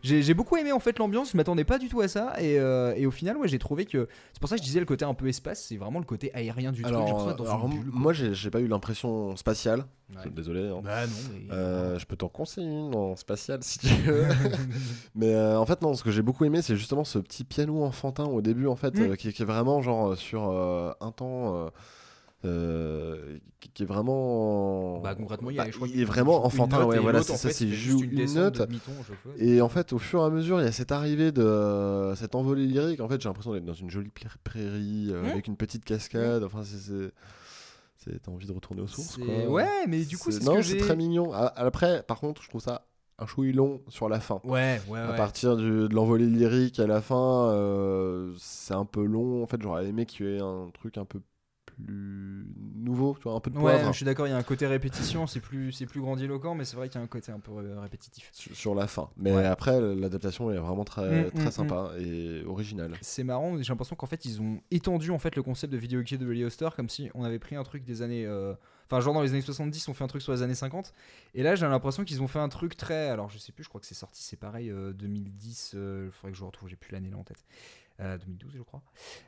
[0.03, 2.33] J'ai beaucoup aimé en fait l'ambiance, je m'attendais pas du tout à ça.
[2.41, 4.07] Et, euh, et au final, ouais, j'ai trouvé que.
[4.33, 6.31] C'est pour ça que je disais le côté un peu espace, c'est vraiment le côté
[6.33, 6.93] aérien du truc.
[6.95, 9.85] Alors, d'être dans alors, une bulle, moi, j'ai pas eu l'impression spatiale.
[10.15, 10.29] Ouais.
[10.31, 10.67] Désolé.
[10.67, 10.81] hein.
[10.83, 11.53] Bah non, mais.
[11.53, 14.25] Euh, je peux t'en conseiller une en spatial si tu veux.
[15.15, 17.83] Mais euh, en fait, non, ce que j'ai beaucoup aimé, c'est justement ce petit piano
[17.83, 19.01] enfantin au début, en fait, Mm.
[19.11, 21.69] euh, qui, qui est vraiment genre euh, sur euh, un temps.
[22.43, 23.37] Euh,
[23.73, 24.99] qui, est vraiment.
[25.01, 27.21] Bah concrètement, il, y a, Bah, je crois il est vraiment enfantin, note ouais, voilà,
[27.23, 28.61] c'est ça, c'est joue une note.
[29.37, 32.15] Et en fait, au fur et à mesure, il y a cette arrivée de euh,
[32.15, 32.99] cette envolée lyrique.
[32.99, 34.11] En fait, j'ai l'impression d'être dans une jolie
[34.43, 35.25] prairie euh, Mm.
[35.25, 36.43] avec une petite cascade.
[36.43, 37.11] Enfin, c'est-
[38.23, 39.47] T'as envie de retourner aux sources, quoi.
[39.47, 41.31] Ouais, mais du coup, C'est- c'est ce non, c'est très mignon.
[41.33, 42.87] Après, par contre, je trouve ça
[43.19, 44.41] un chouille long sur la fin.
[44.43, 45.15] Ouais, ouais, À ouais.
[45.17, 49.43] partir du- de l'envolée lyrique à la fin, euh, c'est un peu long.
[49.43, 51.19] En fait, j'aurais aimé qu'il y ait un truc un peu
[51.85, 54.37] plus nouveau, tu vois, un peu de Ouais, poivre je suis d'accord, il y a
[54.37, 57.07] un côté répétition, c'est plus, c'est plus grandiloquent, mais c'est vrai qu'il y a un
[57.07, 58.29] côté un peu euh, répétitif.
[58.33, 59.09] sur, sur la fin.
[59.17, 59.45] Mais Ouais.
[59.45, 62.93] après, l'adaptation est vraiment très, Mm, très mm, sympa et originale.
[63.01, 66.01] C'est marrant, j'ai l'impression qu'en fait ils ont étendu en fait le concept de Video
[66.03, 68.25] Kid de Billy Star comme si on avait pris un truc des années.
[68.25, 68.53] euh,
[68.87, 70.93] Enfin, genre dans les années 70, on fait un truc sur les années 50.
[71.33, 73.07] Et là, j'ai l'impression qu'ils ont fait un truc très.
[73.07, 75.75] Alors, je sais plus, je crois que c'est sorti, c'est pareil, euh, 2010.
[75.77, 77.45] Il faudrait que je retrouve, j'ai plus l'année là en tête.
[78.01, 78.81] Euh, 2012, je crois.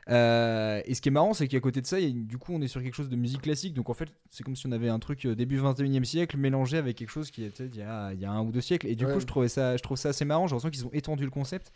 [0.09, 2.37] Euh, et ce qui est marrant, c'est qu'à côté de ça, il y a- du
[2.37, 3.73] coup, on est sur quelque chose de musique classique.
[3.73, 6.77] Donc en fait, c'est comme si on avait un truc euh, début 21e siècle mélangé
[6.77, 8.87] avec quelque chose qui était il y a, il y a un ou deux siècles.
[8.87, 9.13] Et du Ouais.
[9.13, 10.47] coup, je, trouvais ça, je trouve ça assez marrant.
[10.47, 11.71] J'ai l'impression qu'ils ont étendu le concept.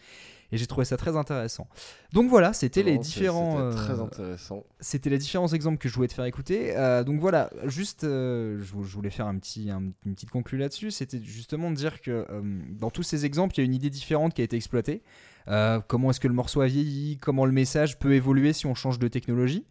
[0.52, 1.68] Et j'ai trouvé ça très intéressant.
[2.14, 3.70] Donc voilà, c'était les différents.
[3.72, 4.64] c'était très euh, intéressant.
[4.80, 6.76] c'était les différents exemples que je voulais te faire écouter.
[6.78, 10.30] Euh, donc voilà, juste, euh, je, vou- je voulais faire un petit, un- une petite
[10.30, 10.90] conclue là-dessus.
[10.92, 13.90] C'était justement de dire que euh, dans tous ces exemples, il y a une idée
[13.90, 15.04] différente qui a été exploitée.
[15.48, 17.18] Euh, comment est-ce que le morceau a vieilli?
[17.18, 19.66] Comment le message peut évoluer si on change de technologie?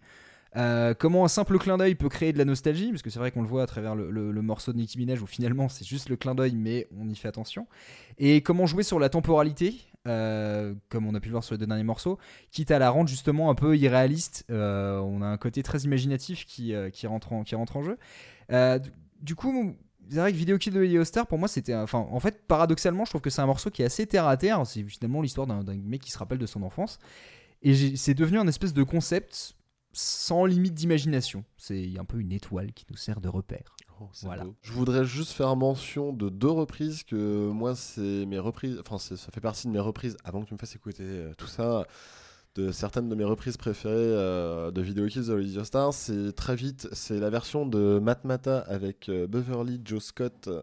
[0.56, 3.30] Euh, comment un simple clin d'œil peut créer de la nostalgie, parce que c'est vrai
[3.30, 6.16] qu'on le voit à travers le, morceau de Nicki Minaj où finalement c'est juste le
[6.16, 7.66] clin d'œil, mais on y fait attention.
[8.18, 9.74] Et comment jouer sur la temporalité,
[10.06, 12.18] euh, comme on a pu le voir sur les deux derniers morceaux,
[12.52, 14.46] quitte à la rendre justement un peu irréaliste.
[14.48, 16.74] On a un côté très imaginatif qui,
[17.06, 17.98] rentre, en, qui rentre en jeu.
[19.20, 19.76] Du coup,
[20.08, 21.74] c'est vrai que Video Kill de Lady Star, pour moi, c'était.
[21.74, 24.36] Enfin, en fait, paradoxalement, je trouve que c'est un morceau qui est assez terre à
[24.36, 24.66] terre.
[24.66, 26.98] C'est finalement l'histoire d'un mec qui se rappelle de son enfance.
[27.62, 29.56] Et c'est devenu un espèce de concept
[29.92, 31.44] sans limite d'imagination.
[31.56, 33.74] C'est un peu une étoile qui nous sert de repère.
[33.98, 34.44] Oh, Voilà.
[34.44, 34.54] beau.
[34.60, 38.78] Je voudrais juste faire mention de deux reprises que moi, c'est mes reprises.
[38.86, 41.46] Enfin, ça fait partie de mes reprises avant que tu me fasses écouter euh, tout
[41.46, 41.86] ça.
[42.56, 46.56] De certaines de mes reprises préférées euh, de Video Kills the Radio Star, c'est très
[46.56, 50.62] vite, c'est la version de Matmata avec euh, Beverly Joe Scott euh,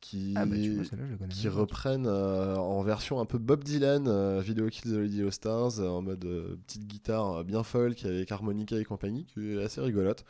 [0.00, 4.96] qui, Ah bah vois, qui reprennent en version un peu Bob Dylan, Video Kills the
[4.96, 6.26] Radio Stars, en mode
[6.66, 10.24] petite guitare bien folk avec harmonica et compagnie, qui est assez rigolote.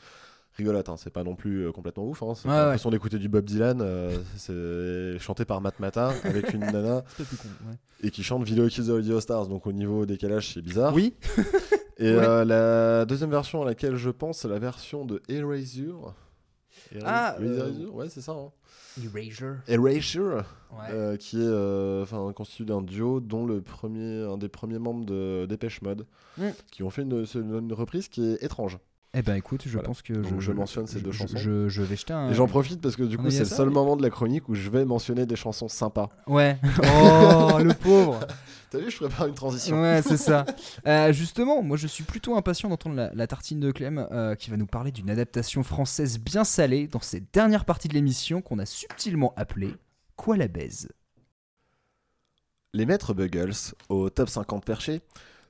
[0.56, 2.22] Rigolote, hein, c'est pas non plus euh, complètement ouf.
[2.22, 6.52] Hein, c'est Ouais, l'impression d'écouter du Bob Dylan, euh, c'est chanté par Matt Mata avec
[6.52, 7.76] une nana plus con, ouais.
[8.02, 9.46] et qui chante Video Kills the Radio Stars.
[9.48, 10.92] Donc au niveau décalage, c'est bizarre.
[10.94, 11.14] Oui,
[11.98, 16.14] Et euh, la deuxième version à laquelle je pense, c'est la version de Erasure.
[16.94, 18.32] Era- Ah, Erasure, ouais, c'est ça.
[18.32, 18.50] Hein.
[19.02, 19.56] Erasure.
[19.68, 20.44] Erasure.
[21.18, 25.80] Qui est enfin constitué d'un duo dont le premier un des premiers membres de Dépêche
[25.82, 26.06] Mode
[26.38, 26.48] Mm.
[26.70, 28.78] qui ont fait une, c'est une- une reprise qui est étrange
[29.14, 29.88] Eh ben écoute, je Voilà.
[29.88, 31.36] pense que Donc, je, je mentionne ces je- deux chansons.
[31.36, 32.30] Je, je vais jeter un.
[32.30, 34.54] et j'en profite parce que du coup c'est le seul moment de la chronique où
[34.54, 36.58] je vais mentionner des chansons sympas Ouais.
[36.82, 38.20] Oh, le pauvre.
[38.70, 40.46] t'as vu je prépare une transition Ouais, c'est ça.
[40.86, 44.48] Euh, justement, moi je suis plutôt impatient d'entendre la, la tartine de Clem euh, qui
[44.50, 48.58] va nous parler d'une adaptation française bien salée dans cette dernière partie de l'émission qu'on
[48.58, 49.74] a subtilement appelée
[50.16, 50.88] Quoi la baise?
[52.72, 53.52] Les maîtres Buggles
[53.90, 55.02] au top 50 perché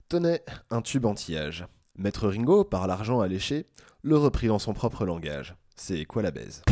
[0.09, 1.65] tenaient un tube anti-âge
[1.97, 3.67] maître Ringo par l'argent alléché
[4.03, 6.63] le reprit dans son propre langage c'est quoi la baise?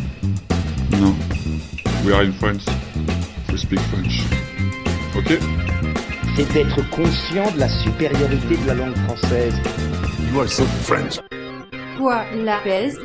[0.93, 1.15] No.
[2.05, 2.67] We are in France.
[3.51, 4.23] We speak French.
[5.17, 5.39] Okay?
[6.37, 9.55] c'est être conscient de la supériorité de la langue française.
[10.33, 11.19] You also French.
[11.99, 13.01] Quoi la baise?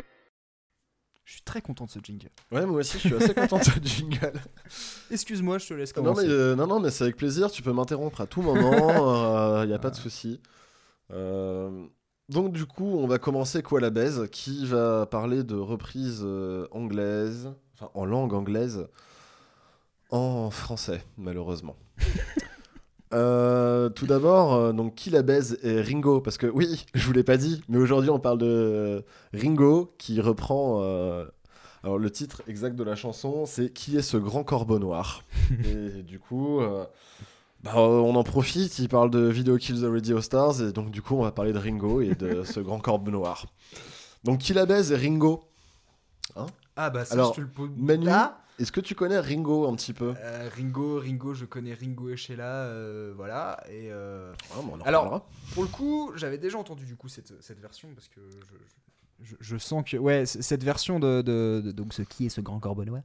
[1.24, 2.30] Je suis très content de ce jingle.
[2.52, 4.32] ouais moi aussi je suis assez content de ce jingle
[5.10, 6.26] Excuse-moi, je te laisse Non commencer.
[6.26, 9.68] mais, euh, non, non, mais c'est avec plaisir, tu peux m'interrompre à tout moment, il
[9.68, 10.40] n'y a pas de souci.
[11.10, 11.86] Euh,
[12.28, 16.66] donc du coup, on va commencer quoi la baise, qui va parler de reprises euh,
[16.72, 18.88] anglaises, enfin en langue anglaise,
[20.10, 21.76] en français, malheureusement.
[23.14, 27.12] Euh, tout d'abord, euh, donc qui la baise est Ringo, parce que oui, je vous
[27.12, 30.80] l'ai pas dit, mais aujourd'hui on parle de Ringo qui reprend.
[31.84, 35.22] alors le titre exact de la chanson, c'est Qui est ce grand corbeau noir?
[35.64, 36.60] Et du coup,
[37.66, 40.90] bah, euh, on en profite, il parle de Video Kills the Radio Stars, et donc
[40.90, 43.46] du coup on va parler de Ringo et de ce grand corbeau noir.
[44.24, 45.44] Donc qui la baise Ringo?
[46.78, 47.70] Ah bah ça, Alors, je te le pose.
[47.76, 48.10] Manu,
[48.58, 50.14] est-ce que tu connais Ringo un petit peu?
[50.56, 53.62] Ringo, Ringo, je connais Ringo et Sheila, euh, voilà.
[53.70, 57.08] Et euh, Ah, bon, on en Alors, pour le coup, j'avais déjà entendu du coup
[57.08, 58.56] cette, cette version parce que je, je-
[59.40, 62.60] je sens que ouais cette version de, de- de- donc ce qui est ce grand
[62.60, 63.02] corbeau noir,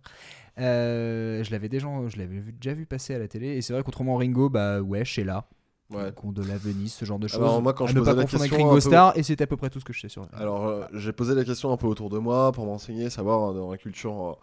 [0.60, 3.74] euh, je l'avais déjà je l'avais vu- déjà vu passer à la télé et c'est
[3.74, 5.48] vrai qu'autrement Ringo bah ouais Sheila,
[5.94, 6.14] Ouais.
[6.16, 7.42] Con de la Venise, ce genre de choses.
[7.42, 9.12] Alors, moi, quand à je ne posais pas la confondre avec question Ringo peu- Starr
[9.18, 10.26] et c'est à peu près tout ce que je sais sur.
[10.32, 13.54] Alors, euh, j'ai posé la question un peu autour de moi pour m'enseigner, savoir euh,
[13.54, 14.38] dans la culture.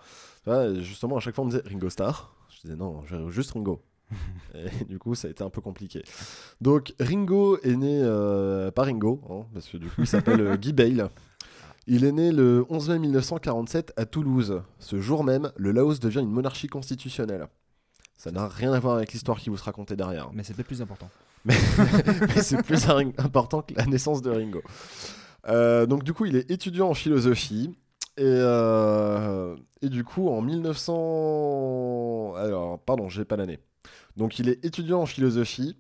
[0.47, 2.35] euh, et justement, à chaque fois, on me disait Ringo Starr?
[2.51, 3.81] Je disais non, juste Ringo.
[4.55, 6.03] et du coup, ça a été un peu compliqué.
[6.61, 10.75] Donc, Ringo est né, euh, pas Ringo, hein, parce que du coup, il s'appelle Guy
[10.75, 11.09] Bale.
[11.91, 14.61] Il est né le 11 mai 1947 à Toulouse.
[14.79, 17.47] Ce jour même, le Laos devient une monarchie constitutionnelle.
[18.19, 20.29] Ça n'a rien à voir avec l'histoire qui vous sera racontée derrière.
[20.35, 21.09] Mais c'est peut-être plus important.
[21.47, 21.55] mais
[22.43, 22.87] c'est plus
[23.19, 24.61] important que la naissance de Ringo.
[25.49, 27.75] Euh, donc du coup, il est étudiant en philosophie.
[28.19, 32.35] Et, euh, et du coup, en 1900...
[32.37, 33.61] Alors, pardon, j'ai pas l'année.
[34.15, 35.75] Donc il est étudiant en philosophie.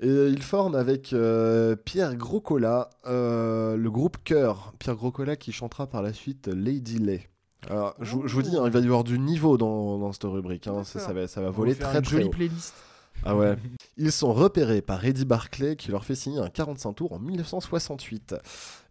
[0.00, 4.72] Et il forme avec euh, Pierre Groscola euh, le groupe Cœur.
[4.78, 7.28] Pierre Groscola qui chantera par la suite Lady Lay.
[7.70, 10.12] Alors, je, vous- je vous dis, hein, il va y avoir du niveau dans, dans
[10.12, 10.66] cette rubrique.
[10.66, 10.84] hein.
[10.84, 12.30] Ça, ça va, ça va On va voler faire très une très jolie haut.
[12.30, 12.74] playlist.
[13.24, 13.56] Ah ouais.
[13.96, 18.34] Ils sont repérés par Eddie Barclay qui leur fait signer un 45 tours en 1968.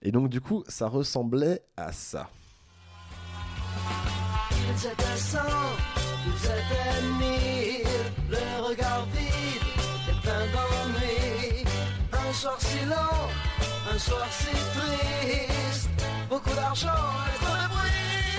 [0.02, 2.30] Et donc du coup, ça ressemblait à ça.
[8.30, 9.06] Le regard
[12.44, 15.90] soir si long, un soir si triste,
[16.30, 16.90] beaucoup d'argent.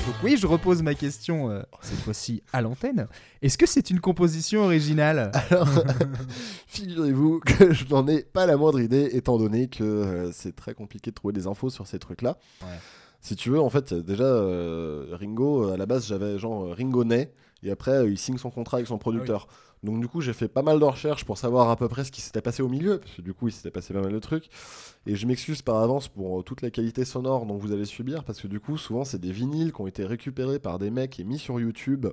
[0.06, 3.06] Donc oui, je repose ma question euh, cette fois-ci à l'antenne.
[3.40, 5.32] Est-ce que c'est une composition originale?
[5.50, 5.68] Alors,
[6.66, 10.74] figurez-vous que je n'en ai pas la moindre idée, étant donné que euh, c'est très
[10.74, 12.36] compliqué de trouver des infos sur ces trucs-là.
[12.60, 12.68] Ouais.
[13.22, 17.32] Si tu veux, en fait, déjà, euh, Ringo, à la base, j'avais genre Ringo naît,
[17.64, 19.48] et après, euh, il signe son contrat avec son producteur.
[19.85, 22.11] Donc, du coup, j'ai fait pas mal de recherches pour savoir à peu près ce
[22.11, 24.18] qui s'était passé au milieu, parce que du coup, il s'était passé pas mal de
[24.18, 24.49] trucs.
[25.07, 28.25] Et je m'excuse par avance pour euh, toute la qualité sonore dont vous allez subir,
[28.25, 31.20] parce que du coup, souvent, c'est des vinyles qui ont été récupérés par des mecs
[31.20, 32.07] et mis sur YouTube.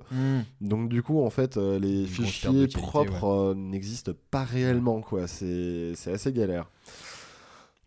[0.60, 5.28] Donc du coup, en fait, euh, les fichiers qualité, propres euh, n'existent pas réellement, quoi.
[5.28, 6.70] C'est c'est assez galère.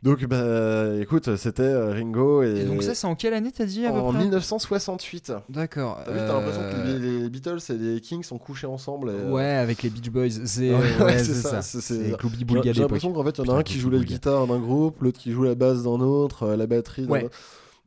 [0.05, 3.65] Donc, bah, écoute, c'était euh, Ringo et, Et donc ça, c'est en quelle année t'as
[3.65, 5.33] dit à peu en près 1968.
[5.49, 5.99] D'accord.
[6.05, 9.09] T'as vu, t'as l'impression que euh, les, les Beatles et les Kings sont couchés ensemble.
[9.09, 10.29] et, euh, Ouais, avec les Beach Boys.
[10.45, 11.63] C'est Ouais, ouais, ouais, ça.
[11.63, 12.13] ça, c'est-
[12.75, 15.01] J'ai l'impression qu'en fait, il y en a un qui joue la guitare d'un groupe,
[15.01, 17.39] l'autre qui joue la basse d'un autre, euh, la batterie d'un autre.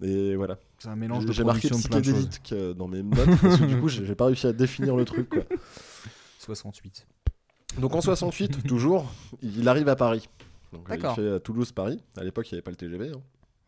[0.02, 0.58] Et voilà.
[0.80, 3.90] C'est un mélange de J'ai marqué psychédélique euh, dans mes notes parce que du coup,
[3.90, 5.30] j'ai j'ai pas réussi à définir le truc.
[5.30, 5.44] Quoi.
[6.40, 7.06] 68.
[7.80, 9.06] Donc en 68, toujours,
[9.44, 10.28] il arrive à Paris.
[10.74, 12.02] Donc, fait euh, Toulouse-Paris.
[12.18, 13.10] À l'époque, il n'y avait pas le TGV.
[13.16, 13.22] hein.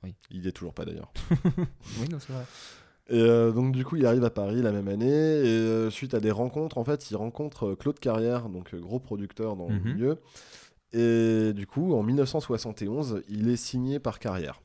[0.04, 0.16] Oui.
[0.32, 1.12] Il y est toujours pas d'ailleurs.
[2.00, 2.44] Oui, non, c'est vrai.
[3.12, 5.08] Et euh, donc du coup, il arrive à Paris la même année.
[5.08, 9.00] Et euh, suite à des rencontres, en fait, il rencontre euh, Claude Carrière, donc gros
[9.00, 9.84] producteur dans le Mhm.
[9.94, 10.18] milieu.
[10.94, 14.62] Et du coup, en 1971, il est signé par Carrière.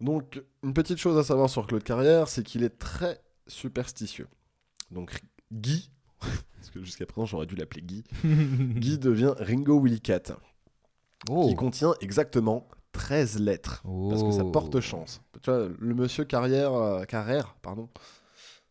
[0.00, 4.26] Donc, une petite chose à savoir sur Claude Carrière, c'est qu'il est très superstitieux.
[4.90, 5.20] Donc,
[5.52, 5.90] Guy,
[6.62, 10.22] parce que jusqu'à présent j'aurais dû l'appeler Guy, Guy devient Ringo Willy Cat,
[11.28, 11.48] Oh.
[11.48, 13.82] qui contient exactement 13 lettres.
[14.10, 14.50] Parce que ça Oh.
[14.50, 15.20] porte chance.
[15.42, 17.88] Tu vois, le monsieur Carrière, euh, Carrère, pardon,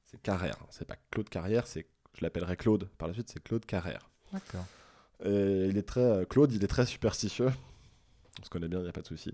[0.05, 0.57] c'est Carrère.
[0.61, 0.65] hein.
[0.69, 1.85] C'est pas Claude Carrière, c'est,
[2.17, 2.89] je l'appellerai Claude.
[2.97, 4.09] Par la suite, c'est Claude Carrère.
[4.33, 4.65] D'accord.
[5.23, 7.49] Et il est très, euh, Claude, il est très superstitieux.
[8.39, 9.31] On se connaît bien, il n'y a pas de souci.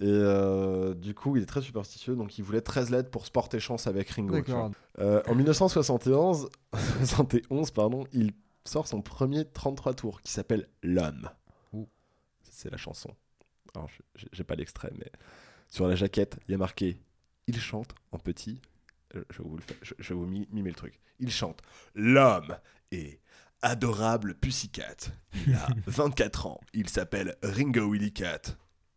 [0.00, 3.30] Et euh, du coup, il est très superstitieux, donc il voulait 13 lettres pour se
[3.30, 4.40] porter chance avec Ringo.
[4.40, 4.62] tu vois.
[4.62, 4.80] D'accord.
[4.98, 6.48] Euh, en 1971,
[7.04, 8.32] 71, pardon, il
[8.64, 11.28] sort son premier 33 tours qui s'appelle L'homme.
[12.42, 13.10] C'est la chanson.
[13.74, 15.10] Alors, je- j'ai- pas l'extrait, mais
[15.68, 17.00] sur la jaquette, il y a marqué
[17.46, 18.60] Il chante en petit.
[19.16, 21.00] Euh, Je vous, le faire- je, je vais vous mi- mimer le truc.
[21.20, 21.60] Il chante
[21.94, 22.56] L'homme
[22.92, 23.20] est
[23.62, 24.96] adorable Pussycat.
[25.46, 26.60] Il a 24 ans.
[26.74, 28.42] Il s'appelle Ringo Willy Cat.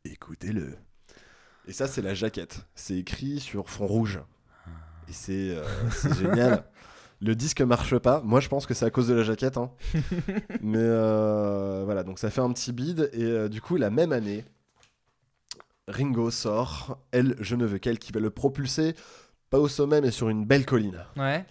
[0.06, 0.78] Écoutez-le.
[1.68, 2.66] Et ça, c'est la jaquette.
[2.76, 4.20] C'est écrit sur fond rouge.
[5.10, 5.64] Et c'est euh,
[6.20, 6.66] génial.
[7.22, 8.22] Le disque marche pas.
[8.22, 9.56] Moi, je pense que c'est à cause de la jaquette.
[9.58, 9.72] hein.
[10.62, 13.10] Mais euh, voilà, donc ça fait un petit bide.
[13.14, 14.44] Et euh, du coup, la même année,
[15.88, 18.96] Ringo sort Elle, je ne veux qu'elle, qui va le propulser,
[19.50, 21.06] pas au sommet, mais sur une belle colline.
[21.16, 21.46] Ouais.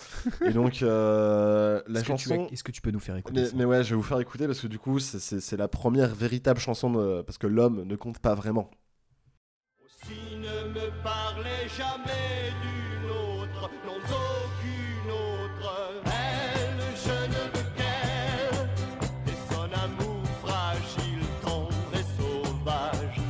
[0.45, 2.47] Et donc, euh, la chanson.
[2.51, 4.03] as- Est-ce que tu peux nous faire écouter Mais, ça mais ouais, je vais vous
[4.03, 7.85] faire écouter parce que du coup, c'est- la première véritable chanson de- parce que l'homme
[7.85, 8.71] ne compte pas vraiment.
[10.75, 15.93] Me parlez jamais d'une autre, non d'aucune autre.
[16.07, 18.69] Elle, je ne veux qu'elle,
[19.27, 23.21] et son amour fragile, tendre et sauvage.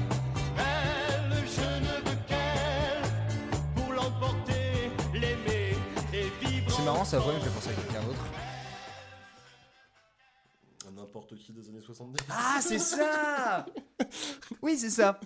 [0.56, 3.10] Elle, je ne veux qu'elle,
[3.74, 5.76] pour l'emporter, l'aimer
[6.12, 6.70] et vivre.
[6.70, 8.24] C'est marrant, ça voix me fait penser à quelqu'un d'autre.
[10.94, 12.24] N'importe qui des années 70.
[12.30, 13.66] Ah, c'est ça
[14.62, 15.18] Oui, c'est ça.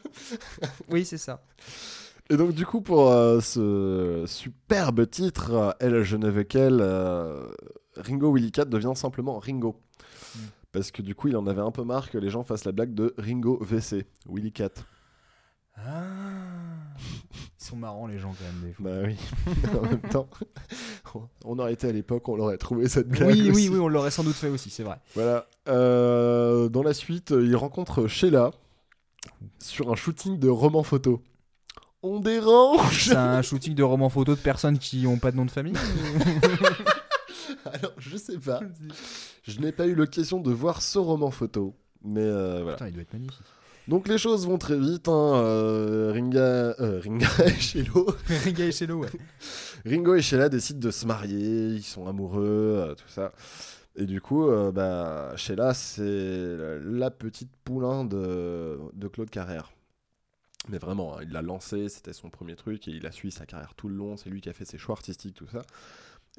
[0.89, 1.43] Oui, c'est ça.
[2.29, 6.81] Et donc, du coup, pour euh, ce superbe titre, euh, Elle, je ne veux qu'elle,
[6.81, 7.47] euh,
[7.97, 9.77] Ringo Willy Cat devient simplement Ringo.
[10.35, 10.39] Mm.
[10.73, 12.73] Parce que du coup, il en avait un peu marre que les gens fassent la
[12.73, 14.73] blague de Ringo VC, Willy Cat.
[15.77, 16.03] Ah.
[17.59, 18.85] Ils sont marrants, les gens, quand même, des fois.
[18.85, 19.17] Bah oui.
[19.79, 20.29] en même temps,
[21.45, 23.29] on aurait été à l'époque, on l'aurait trouvé cette blague.
[23.29, 24.99] Oui, oui, oui, on l'aurait sans doute fait aussi, c'est vrai.
[25.15, 25.47] Voilà.
[25.69, 28.51] Euh, dans la suite, il rencontre Sheila
[29.59, 31.23] sur un shooting de roman photo.
[32.03, 35.45] On dérange C'est un shooting de romans photos de personnes qui ont pas de nom
[35.45, 35.75] de famille
[37.65, 38.61] Alors, je sais pas.
[39.43, 41.75] Je n'ai pas eu l'occasion de voir ce roman photo.
[42.05, 42.77] Mais euh, voilà.
[42.77, 43.45] Putain, il doit être magnifique.
[43.89, 45.09] Donc les choses vont très vite.
[45.09, 49.09] hein, euh, Ringa, euh, Ringa et Shelo- Ringa et ouais.
[49.85, 51.69] Ringo et Sheila décident de se marier.
[51.69, 53.33] Ils sont amoureux, euh, tout ça.
[53.97, 59.73] Et du coup, bah, Sheila, c'est la petite poulain de, de Claude Carrère.
[60.69, 63.47] Mais vraiment, hein, il l'a lancé, c'était son premier truc, et il a suivi sa
[63.47, 65.63] carrière tout le long, c'est lui qui a fait ses choix artistiques, tout ça.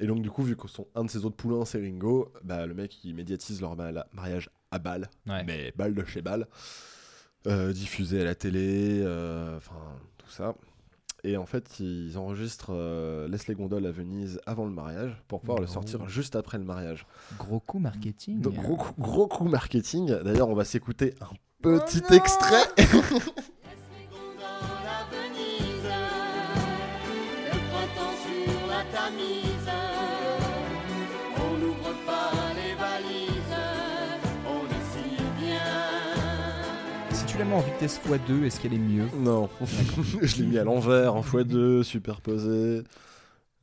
[0.00, 2.66] Et donc, du coup, vu que son, un de ses autres poulains, c'est Ringo, bah,
[2.66, 4.78] le mec, il médiatise leur ma- mariage à
[5.26, 5.44] Ouais.
[5.44, 6.46] mais Bâle de chez Bâle,
[7.46, 9.80] euh, diffusé à la télé, euh, enfin,
[10.18, 10.54] tout ça.
[11.24, 15.40] Et en fait, ils enregistrent euh, Laisse les gondoles à Venise avant le mariage, pour
[15.40, 15.72] pouvoir le Oh.
[15.72, 17.06] sortir juste après le mariage.
[17.38, 18.40] Gros coup marketing.
[18.40, 20.06] Donc, gros, coup- gros coup marketing.
[20.22, 21.28] D'ailleurs, on va s'écouter un
[21.60, 22.62] petit extrait.
[37.44, 39.48] mets en vitesse x2, est-ce qu'elle est mieux Non,
[40.22, 42.82] je l'ai mis à l'envers, en x2, superposé.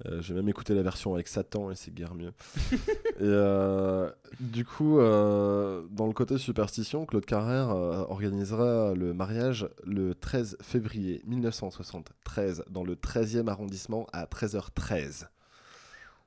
[0.05, 2.33] Euh, J'ai même écouté la version avec Satan et c'est guère mieux.
[2.71, 2.77] et
[3.21, 10.57] euh, du coup, euh, dans le côté superstition, Claude Carrère organisera le mariage le 13
[10.61, 15.27] février 1973 dans le 13e arrondissement à 13h13.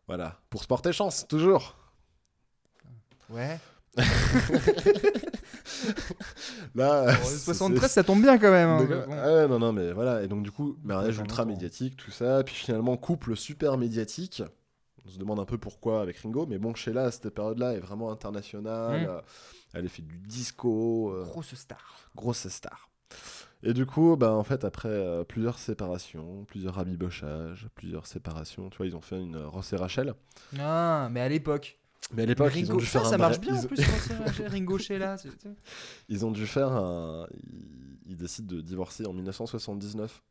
[0.07, 1.77] Voilà, pour se porter chance, toujours.
[3.29, 3.59] Ouais.
[6.75, 8.69] Là, Bon, c'est- 73, ça tombe bien quand même.
[8.69, 8.85] hein.
[8.85, 9.13] Bon.
[9.13, 10.23] Ah non, non, mais voilà.
[10.23, 12.43] Et donc, du coup, mariage ultra médiatique, tout ça.
[12.45, 14.43] Puis finalement, couple super médiatique.
[15.07, 16.47] On se demande un peu pourquoi avec Ringo.
[16.47, 19.03] Mais bon, Sheila, à cette période-là, est vraiment internationale.
[19.03, 19.09] Mm.
[19.09, 19.21] Euh,
[19.75, 21.13] Elle a fait du disco.
[21.15, 22.11] euh, Grosse star.
[22.15, 22.91] grosse star.
[23.63, 28.77] Et du coup, bah, en fait, après euh, plusieurs séparations, plusieurs rabibochages, plusieurs séparations, tu
[28.77, 30.15] vois, ils ont fait une euh, Ross et Rachel.
[30.61, 31.79] Ah, mais à l'époque.
[32.15, 33.77] Mais à l'époque, ils ont dû ça, faire ça un marche vrai- bien en plus.
[33.85, 35.17] quand Ringo Sheila.
[36.09, 37.27] Ils ont dû faire un.
[37.45, 40.23] Ils, ils décident de divorcer en 1979.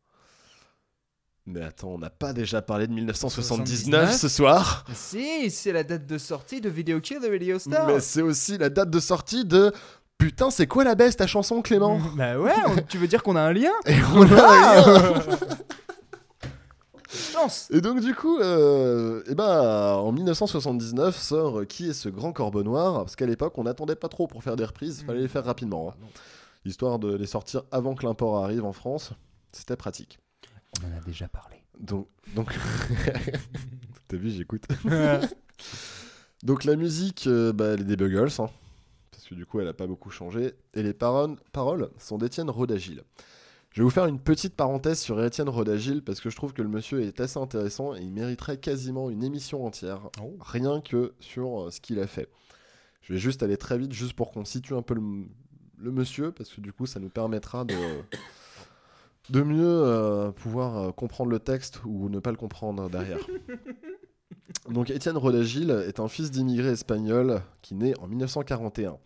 [1.45, 6.05] Mais attends, on n'a pas déjà parlé de 1979 ce soir Si, c'est la date
[6.05, 7.87] de sortie de Video Kill the Radio Star.
[7.87, 9.71] Mais c'est aussi la date de sortie de.
[10.17, 11.99] Putain, c'est quoi la baisse ta chanson, Clément?
[12.15, 13.71] Bah ouais, on- tu veux dire qu'on a un lien?
[13.85, 15.13] Et on a rien.
[17.17, 22.09] Chance Et donc du coup, euh, eh ben, en 1979 sort euh, Qui est ce
[22.09, 22.99] grand corbeau noir?
[22.99, 25.89] Parce qu'à l'époque, on n'attendait pas trop pour faire des reprises, fallait les faire rapidement.
[25.89, 25.95] hein.
[26.01, 26.19] Ah.
[26.65, 29.11] Histoire de les sortir avant que l'import arrive en France,
[29.51, 30.19] c'était pratique.
[30.83, 31.55] On en a déjà parlé.
[31.79, 32.53] Donc, donc...
[34.07, 34.63] t'as vu, j'écoute.
[36.43, 38.49] donc la musique, euh, bah, elle est des Buggles, hein,
[39.11, 40.53] parce que du coup, elle a pas beaucoup changé.
[40.73, 43.03] Et les paroles, paroles sont d'Étienne Rodagil.
[43.77, 46.63] Je vais vous faire une petite parenthèse sur Étienne Rodagil parce que je trouve que
[46.63, 50.35] le monsieur est assez intéressant et il mériterait quasiment une émission entière, Oh.
[50.39, 52.27] rien que sur euh, ce qu'il a fait.
[53.03, 55.27] Je vais juste aller très vite, juste pour qu'on situe un peu le,
[55.77, 57.75] le monsieur, parce que du coup, ça nous permettra de,
[59.29, 63.19] de mieux euh, pouvoir euh, comprendre le texte ou ne pas le comprendre derrière.
[64.71, 68.97] Donc, Étienne Rodagil est un fils d'immigrés espagnols qui naît en 1941.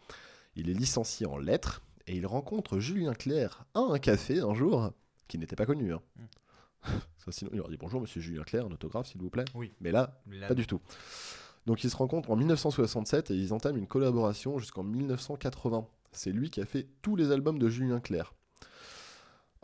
[0.55, 4.91] Il est licencié en lettres et il rencontre Julien Clerc à un café un jour,
[5.27, 5.93] qui n'était pas connu.
[5.93, 6.01] hein.
[7.17, 9.45] Ça, sinon, il aurait dit bonjour, monsieur Julien Clerc, un autographe, s'il vous plaît.
[9.55, 9.71] Oui.
[9.81, 10.81] Mais là, Là, pas du tout.
[11.67, 15.85] Donc ils se rencontrent en 1967 et ils entament une collaboration jusqu'en 1980.
[16.11, 18.33] C'est lui qui a fait tous les albums de Julien Clerc.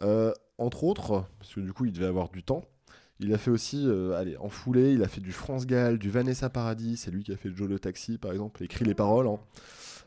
[0.03, 2.63] Euh, entre autres, parce que du coup il devait avoir du temps,
[3.19, 6.11] il a fait aussi, euh, allez, en foulée, il a fait du France Gall, du
[6.11, 9.25] Vanessa Paradis, c'est lui qui a fait Joe le Taxi par exemple, écrit les paroles.
[9.27, 9.39] hein.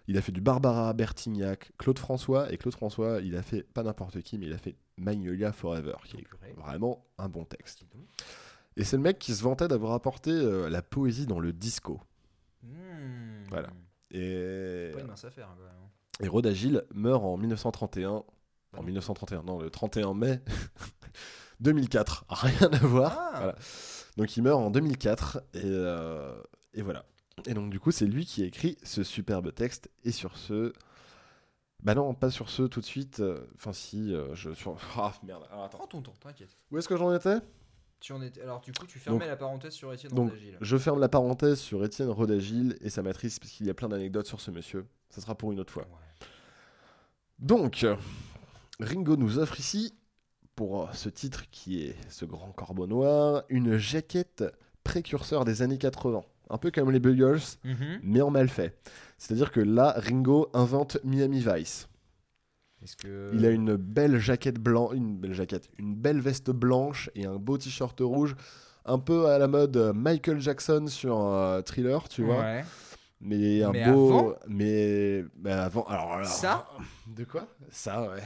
[0.09, 3.83] Il a fait du Barbara Bertignac, Claude François, et Claude François, il a fait pas
[3.83, 6.27] n'importe qui, mais il a fait Magnolia Forever, qui est
[6.57, 7.85] vraiment un bon texte.
[8.77, 12.01] Et c'est le mec qui se vantait d'avoir apporté euh, la poésie dans le disco.
[12.63, 13.45] Hmm.
[13.49, 13.69] Voilà.
[14.11, 15.49] Et, Pas une mince affaire.
[15.57, 16.27] quand même.
[16.27, 18.11] et Rodagil meurt en 1931.
[18.11, 18.25] En
[18.77, 18.83] non.
[18.83, 20.41] 1931, non, le 31 mai
[21.61, 22.25] 2004.
[22.31, 23.17] Rien à voir.
[23.19, 23.31] Ah.
[23.39, 23.55] Voilà.
[24.17, 25.43] Donc il meurt en 2004.
[25.55, 26.41] Et, euh,
[26.75, 27.05] et voilà.
[27.47, 29.91] Et donc du coup, c'est lui qui a écrit ce superbe texte.
[30.05, 30.73] Et sur ce.
[31.83, 33.23] Bah non, pas sur ce tout de suite.
[33.57, 34.53] Enfin, si, euh, je.
[34.53, 34.77] Sur...
[34.97, 35.79] Ah merde, alors attends.
[35.79, 36.57] Prends ton temps, t'inquiète.
[36.71, 37.37] Où est-ce que j'en étais?
[38.01, 38.41] Tu en étais...
[38.41, 40.57] Alors du coup, tu fermais Donc- la parenthèse sur Étienne Rodagil.
[40.61, 43.89] je ferme la parenthèse sur Étienne Rodagil et sa matrice, parce qu'il y a plein
[43.91, 44.87] d'anecdotes sur ce monsieur.
[45.11, 45.83] Ça sera pour une autre fois.
[45.83, 46.27] Ouais.
[47.39, 47.85] Donc,
[48.81, 49.95] Ringo nous offre ici,
[50.57, 54.45] pour ce titre qui est ce grand corbeau noir, une jaquette
[54.85, 56.23] précurseur des années 80.
[56.51, 58.01] Un peu comme les Buggles, Mhm.
[58.03, 58.77] mais en mal fait.
[59.19, 61.89] C'est-à-dire que là, Ringo invente Miami Vice.
[63.03, 63.31] Que...
[63.35, 67.37] Il a une belle jaquette blanche, une belle jaquette, une belle veste blanche et un
[67.37, 68.35] beau t-shirt rouge,
[68.87, 72.41] un peu à la mode euh, Michael Jackson sur euh, Thriller, tu vois.
[72.41, 72.65] Ouais.
[73.21, 74.09] Mais un Mais beau.
[74.11, 75.25] avant mais.
[75.45, 75.83] avant.
[75.85, 76.67] Alors, alors- Ça?
[77.07, 77.47] De quoi?
[77.71, 78.23] Ça, ouais.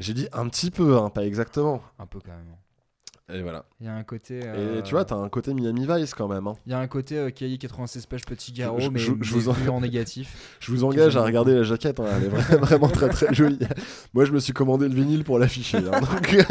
[0.00, 1.80] J'ai dit un petit peu, hein, pas exactement.
[2.00, 2.56] Un peu quand même.
[3.32, 3.64] Et voilà.
[3.80, 4.40] Il y a un côté.
[4.40, 6.46] Et euh, tu vois, t'as un côté Miami Vice quand même.
[6.46, 6.54] hein.
[6.66, 9.48] Il y a un côté euh, cahier 96 pages petit garrot, je- mais, je- vous
[9.48, 10.56] en- en négatif.
[10.60, 13.58] Je vous engage à regarder la jaquette, hein, elle est vra- vraiment très très jolie.
[14.12, 15.78] Moi, je me suis commandé le vinyle pour l'afficher.
[15.78, 16.46] hein, donc,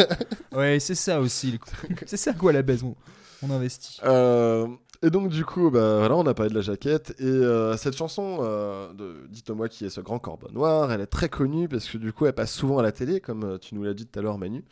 [0.52, 1.60] Ouais, c'est ça aussi.
[2.08, 2.84] c'est ça quoi la baise.
[2.84, 2.96] On,
[3.44, 4.00] on investit.
[4.04, 4.68] euh,
[5.04, 7.14] et donc, du coup, bah, voilà, on a parlé de la jaquette.
[7.20, 11.06] Et euh, cette chanson euh, de Dites-moi qui est ce grand corbeau noir, elle est
[11.08, 13.84] très connue parce que du coup, elle passe souvent à la télé, comme tu nous
[13.84, 14.64] l'as dit tout à l'heure, Manu.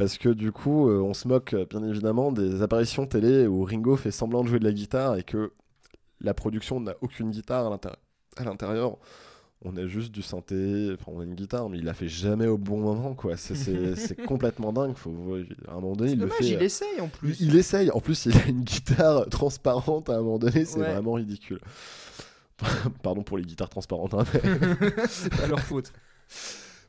[0.00, 3.62] Parce que du coup, euh, on se moque euh, bien évidemment des apparitions télé où
[3.64, 5.52] Ringo fait semblant de jouer de la guitare et que
[6.22, 7.66] la production n'a aucune guitare
[8.36, 8.96] à l'intérieur.
[9.62, 12.46] On a juste du synthé, enfin on a une guitare, mais il la fait jamais
[12.46, 13.36] au bon moment, quoi.
[13.36, 14.94] C'est- complètement dingue.
[14.96, 15.10] Faut,
[15.68, 16.52] à un moment donné, C'est il dommage, le fait.
[16.54, 17.40] il essaye en Il, plus.
[17.40, 17.90] il essaye.
[17.90, 20.64] En plus, il a une guitare transparente à un moment donné.
[20.64, 20.90] C'est Ouais.
[20.92, 21.60] vraiment ridicule.
[23.02, 24.14] Pardon pour les guitares transparentes.
[24.14, 24.40] hein, mais...
[25.08, 25.92] c'est pas leur faute.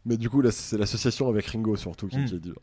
[0.06, 2.26] Mais du coup, là, c'est l'association avec Ringo surtout qui, Mm.
[2.26, 2.56] qui est dur.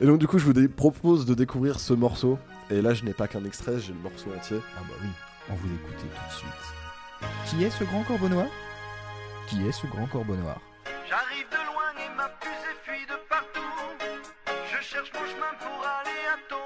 [0.00, 2.38] Et donc, du coup, je vous dé- propose de découvrir ce morceau.
[2.70, 4.58] Et là, je n'ai pas qu'un extrait, j'ai le morceau entier.
[4.76, 5.08] Ah bah oui,
[5.50, 6.50] on vous écoutez tout de suite.
[7.46, 8.46] Qui est ce grand corbeau noir
[9.48, 10.60] Qui est ce grand corbeau noir
[11.08, 13.60] J'arrive de loin et ma fusée fuit de partout.
[14.70, 16.64] Je cherche mon chemin pour aller à ton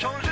[0.00, 0.29] Change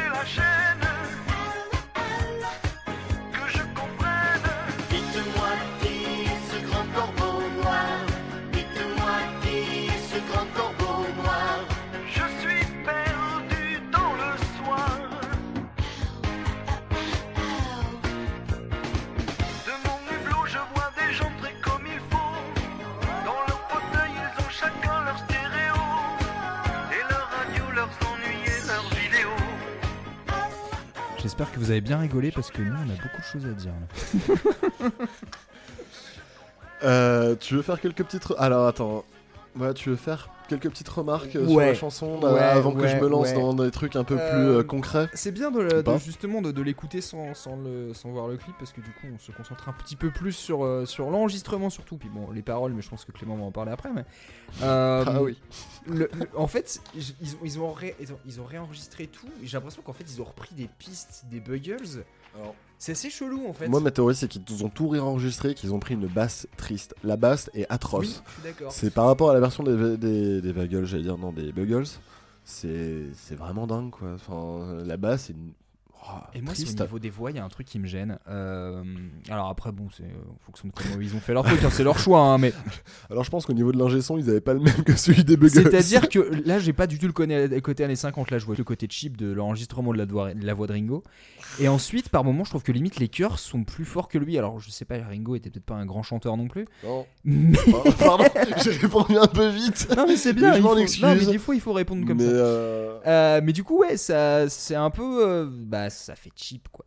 [31.38, 33.52] J'espère que vous avez bien rigolé parce que nous, on a beaucoup de choses à
[33.52, 33.72] dire.
[36.84, 38.32] Euh, tu veux faire quelques petites.
[38.38, 39.04] Alors attends.
[39.58, 42.86] Ouais, tu veux faire quelques petites remarques euh, sur la chanson là, Ouais, avant que
[42.86, 43.34] je me lance ouais.
[43.34, 45.08] dans des trucs un peu Euh, plus euh, concrets?
[45.12, 45.94] C'est bien de, le- Ou pas?
[45.94, 48.88] de- justement de, de l'écouter sans, sans, le, sans voir le clip parce que du
[48.90, 51.96] coup on se concentre un petit peu plus sur, sur l'enregistrement surtout.
[51.98, 53.90] Puis bon, les paroles, mais je pense que Clément va en parler après.
[53.92, 54.04] Mais,
[54.62, 55.36] Euh, Ah oui.
[55.86, 59.26] le- le- en fait, ils ont, ils, ont ré- ils, ont, ils ont réenregistré tout.
[59.42, 62.04] et J'ai l'impression qu'en fait ils ont repris des pistes, des buggles.
[62.34, 63.68] Alors, C'est assez chelou en fait.
[63.68, 66.94] Moi, ma théorie, c'est qu'ils ont tout réenregistré, qu'ils ont pris une basse triste.
[67.02, 68.22] La basse est atroce.
[68.44, 68.50] oui.
[68.70, 70.42] C'est par rapport à la version des, des,
[70.84, 71.86] j'allais dire, non, des Buggles.
[72.44, 74.12] C'est c'est vraiment dingue, quoi.
[74.14, 75.52] Enfin, la basse, c'est une.
[76.04, 77.86] Oh, Et moi, c'est au niveau des voix, il y a un truc qui me
[77.86, 78.18] gêne.
[78.28, 78.82] Euh,
[79.30, 80.08] alors après, bon, c'est euh,
[80.44, 82.20] fonction de comment ils ont fait leur truc, hein, c'est leur choix.
[82.20, 82.52] hein, mais
[83.10, 85.24] Alors, je pense qu'au niveau de l'ingé son, ils avaient pas le même que celui
[85.24, 85.50] des Buggles.
[85.62, 88.30] c'est-à-dire que là, j'ai pas du tout le côté, côté années 50.
[88.30, 90.72] Là, je vois le côté cheap de l'enregistrement de la, voix- de la voix de
[90.72, 91.02] Ringo.
[91.60, 94.38] Et ensuite, par moment, je trouve que limite les chœurs sont plus forts que lui.
[94.38, 96.66] Alors, je sais pas, Ringo était peut-être pas un grand chanteur non plus.
[96.84, 97.06] Non.
[97.24, 97.56] Mais
[97.98, 98.24] Pardon,
[98.64, 99.88] j'ai répondu un peu vite.
[99.96, 100.48] non, mais c'est bien.
[100.50, 101.02] Mais je il m'en faut- excuse.
[101.02, 102.30] Non, mais des fois, il faut répondre comme mais ça.
[102.30, 105.46] euh, Euh, mais du coup, ouais, ça, c'est un peu, euh,
[105.88, 106.84] bah, ça fait cheap, quoi.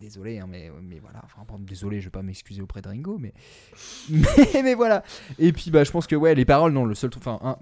[0.00, 1.22] Désolé, hein, mais, mais voilà.
[1.24, 3.32] Enfin, désolé, je vais pas m'excuser auprès de Ringo, mais,
[4.10, 5.04] mais, mais voilà.
[5.38, 7.58] Et puis, bah, je pense que ouais, les paroles, non, le seul truc, enfin, un-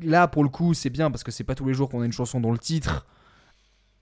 [0.00, 2.06] là pour le coup, c'est bien parce que c'est pas tous les jours qu'on a
[2.06, 3.04] une chanson dont le titre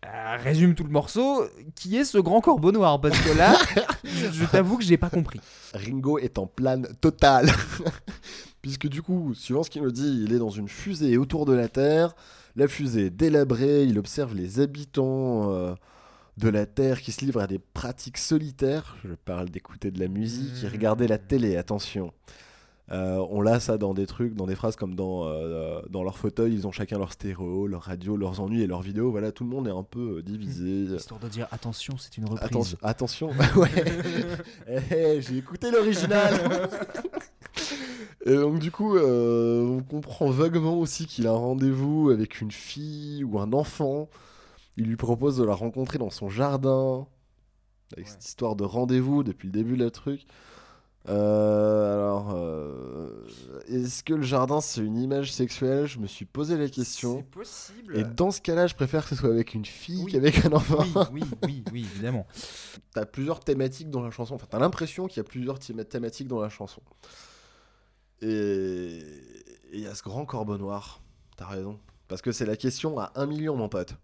[0.04, 3.56] euh, résume tout le morceau, qui est ce grand corbeau noir, parce que là,
[4.04, 5.40] je, je t'avoue que j'ai pas compris.
[5.72, 7.50] Ringo est en plane totale.
[8.60, 11.54] Puisque du coup, suivant ce qu'il nous dit, il est dans une fusée autour de
[11.54, 12.14] la Terre.
[12.56, 15.74] La fusée est délabrée, il observe les habitants euh,
[16.36, 18.96] de la Terre qui se livrent à des pratiques solitaires.
[19.04, 22.12] Je parle d'écouter de la musique et regarder la télé, attention.
[22.92, 26.18] Euh, on l'a ça dans des trucs, dans des phrases comme dans, euh, dans leur
[26.18, 29.10] fauteuil, ils ont chacun leur stéréo, leur radio, leurs ennuis et leurs vidéos.
[29.10, 30.94] Voilà, tout le monde est un peu euh, divisé.
[30.94, 32.44] Histoire de dire attention, c'est une reprise.
[32.44, 33.30] Attention, attention.
[33.56, 33.84] ouais.
[34.68, 36.34] Eh, j'ai écouté l'original.
[38.26, 43.22] Et donc du coup, on comprend vaguement aussi qu'il a un rendez-vous avec une fille
[43.22, 44.08] ou un enfant.
[44.76, 47.06] Il lui propose de la rencontrer dans son jardin.
[47.92, 50.26] Avec cette histoire de rendez-vous depuis le début de la truc.
[51.06, 53.26] Euh, alors, euh,
[53.68, 55.84] est-ce que le jardin c'est une image sexuelle?
[55.86, 57.18] Je me suis posé la question.
[57.18, 57.96] C'est possible.
[57.98, 60.12] Et dans ce cas-là, je préfère que ce soit avec une fille Oui.
[60.12, 60.78] qu'avec un enfant.
[61.12, 62.26] Oui, oui, oui, oui, évidemment.
[62.94, 64.34] T'as plusieurs thématiques dans la chanson.
[64.36, 66.80] Enfin, t'as l'impression qu'il y a plusieurs thém- thématiques dans la chanson.
[68.22, 69.00] Et
[69.72, 71.00] et il y a ce grand corbeau noir.
[71.36, 71.78] T'as raison.
[72.08, 73.94] Parce que c'est la question à un million, mon pote.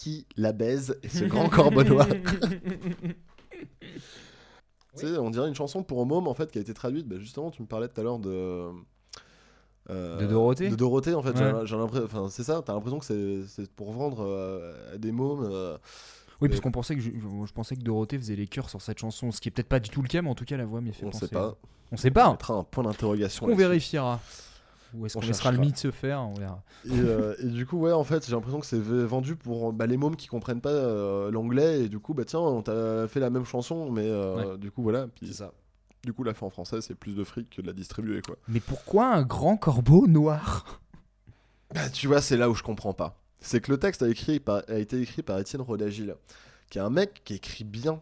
[0.00, 2.06] Qui la baise et ce grand corbeau noir
[4.96, 7.06] Tu sais, on dirait une chanson pour un môme en fait qui a été traduite.
[7.06, 8.70] Bah, justement, tu me parlais tout à l'heure de.
[9.90, 11.36] euh, De Dorothée De Dorothée, en fait.
[11.36, 11.66] J'ai- Ouais.
[11.66, 12.06] J'ai l'impression.
[12.06, 12.62] Enfin, c'est ça.
[12.64, 15.46] T'as l'impression que c'est- c'est pour vendre euh, à des mômes.
[15.50, 15.76] euh,
[16.40, 18.98] Oui, parce qu'on pensait que je, je pensais que Dorothée faisait les chœurs sur cette
[18.98, 20.64] chanson, ce qui est peut-être pas du tout le cas, mais en tout cas la
[20.64, 21.26] voix m'y fait on penser.
[21.26, 21.56] sait pas.
[21.92, 22.30] On sait On pas.
[22.30, 23.46] mettra un point d'interrogation.
[23.46, 23.58] là-dessus.
[23.62, 24.18] vérifiera
[24.94, 25.66] Ou est-ce On qu'on laissera le cherchera.
[25.66, 26.62] mythe se faire On verra.
[26.86, 29.86] Et, euh, et du coup, ouais, en fait, j'ai l'impression que c'est vendu pour bah,
[29.86, 31.82] les mômes qui comprennent pas euh, l'anglais.
[31.84, 34.82] Et du coup, bah tiens, on t'a fait la même chanson, mais euh, du coup,
[34.82, 35.06] voilà.
[35.08, 35.52] Puis, ça.
[36.04, 38.36] du coup, la fait en français, c'est plus de fric que de la distribuer, quoi.
[38.48, 40.80] Mais pourquoi un grand corbeau noir?
[41.74, 43.16] Bah, tu vois, c'est là où je comprends pas.
[43.38, 46.14] C'est que le texte a, écrit par- a été écrit par Étienne Rodagil,
[46.68, 48.00] qui est un mec qui écrit bien.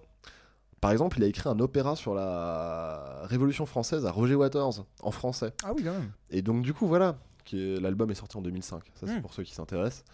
[0.80, 5.10] Par exemple, il a écrit un opéra sur la Révolution française à Roger Waters, en
[5.10, 5.52] français.
[5.64, 6.10] Ah oui, quand même.
[6.30, 7.18] Et donc du coup voilà,
[7.52, 8.84] l'album est sorti en 2005.
[8.94, 9.22] Ça c'est Mm.
[9.22, 10.04] pour ceux qui s'intéressent.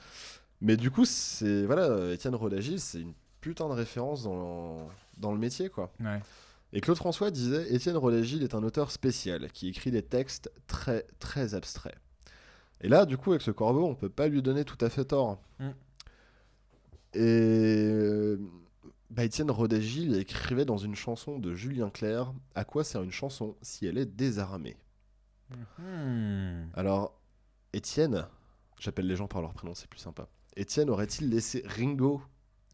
[0.61, 4.89] Mais du coup c'est voilà, Étienne Rodagil c'est une putain de référence dans,
[5.19, 5.93] dans le métier quoi.
[6.01, 6.21] Ouais.
[6.73, 11.05] Et Claude François disait Étienne Rodagil est un auteur spécial qui écrit des textes très
[11.19, 11.97] très abstraits.
[12.81, 15.05] Et là du coup avec ce corbeau on peut pas lui donner tout à fait
[15.05, 15.39] tort.
[15.59, 15.69] Mm.
[17.15, 18.39] Et euh,
[19.15, 23.57] bah, Étienne Rodagil écrivait dans une chanson de Julien Clerc À quoi sert une chanson
[23.63, 24.77] si elle est désarmée?
[25.79, 26.65] Hmm.
[26.75, 27.21] alors,
[27.73, 28.27] Étienne,
[28.81, 30.27] j'appelle les gens par leur prénom, c'est plus sympa.
[30.57, 32.23] Étienne aurait-il laissé Ringo,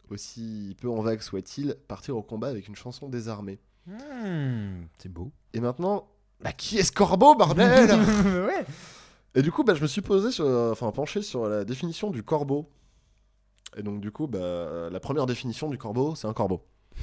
[0.08, 3.58] aussi peu en vague soit-il, partir au combat avec une chanson désarmée?
[3.86, 4.84] Hmm.
[4.98, 5.30] C'est beau.
[5.52, 6.08] Et maintenant,
[6.40, 7.90] bah qui est ce corbeau, bordel?
[8.24, 8.64] Ouais.
[9.34, 12.22] Et du coup, bah, je me suis posé, sur, enfin penché sur la définition du
[12.22, 12.68] corbeau.
[13.76, 16.62] Et donc, du coup, bah, la première définition du corbeau, c'est un corbeau.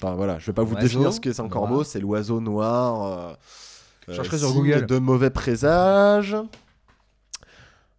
[0.00, 1.52] Enfin voilà, je vais pas vous Oiseau définir ce qu'est un noir.
[1.52, 3.02] corbeau, c'est l'oiseau noir.
[3.30, 3.34] euh,
[4.06, 4.86] Je chercherai sur signe Google.
[4.86, 6.36] De mauvais présage.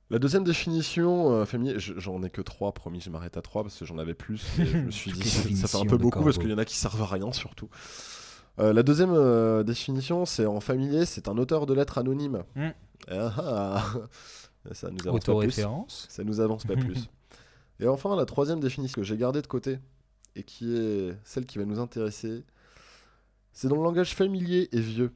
[0.10, 3.78] La deuxième définition euh, féminine, j'en ai que trois, promis, je m'arrête à trois parce
[3.78, 4.44] que j'en avais plus.
[4.60, 6.66] Et je me suis dit, ça fait un peu beaucoup parce qu'il y en a
[6.66, 7.70] qui servent à rien surtout.
[8.60, 12.44] Euh, la deuxième euh, définition, c'est en familier, c'est un auteur de lettres anonyme.
[12.56, 12.70] Mm.
[13.12, 13.84] Ah, ah.
[14.72, 15.32] ça nous avance pas plus.
[15.32, 16.08] Autoréférence.
[16.10, 17.10] Ça nous avance pas plus.
[17.80, 19.80] Et enfin, la troisième définition que j'ai gardée de côté,
[20.36, 22.44] et qui est celle qui va nous intéresser.
[23.54, 25.12] C'est dans le langage familier et vieux.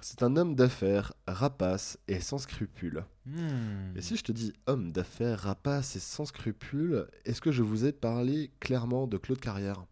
[0.00, 3.04] C'est un homme d'affaires, rapace et sans scrupules.
[3.26, 3.94] Hmm.
[3.96, 7.84] Et si je te dis homme d'affaires, rapace et sans scrupules, est-ce que je vous
[7.84, 9.84] ai parlé clairement de Claude Carrière?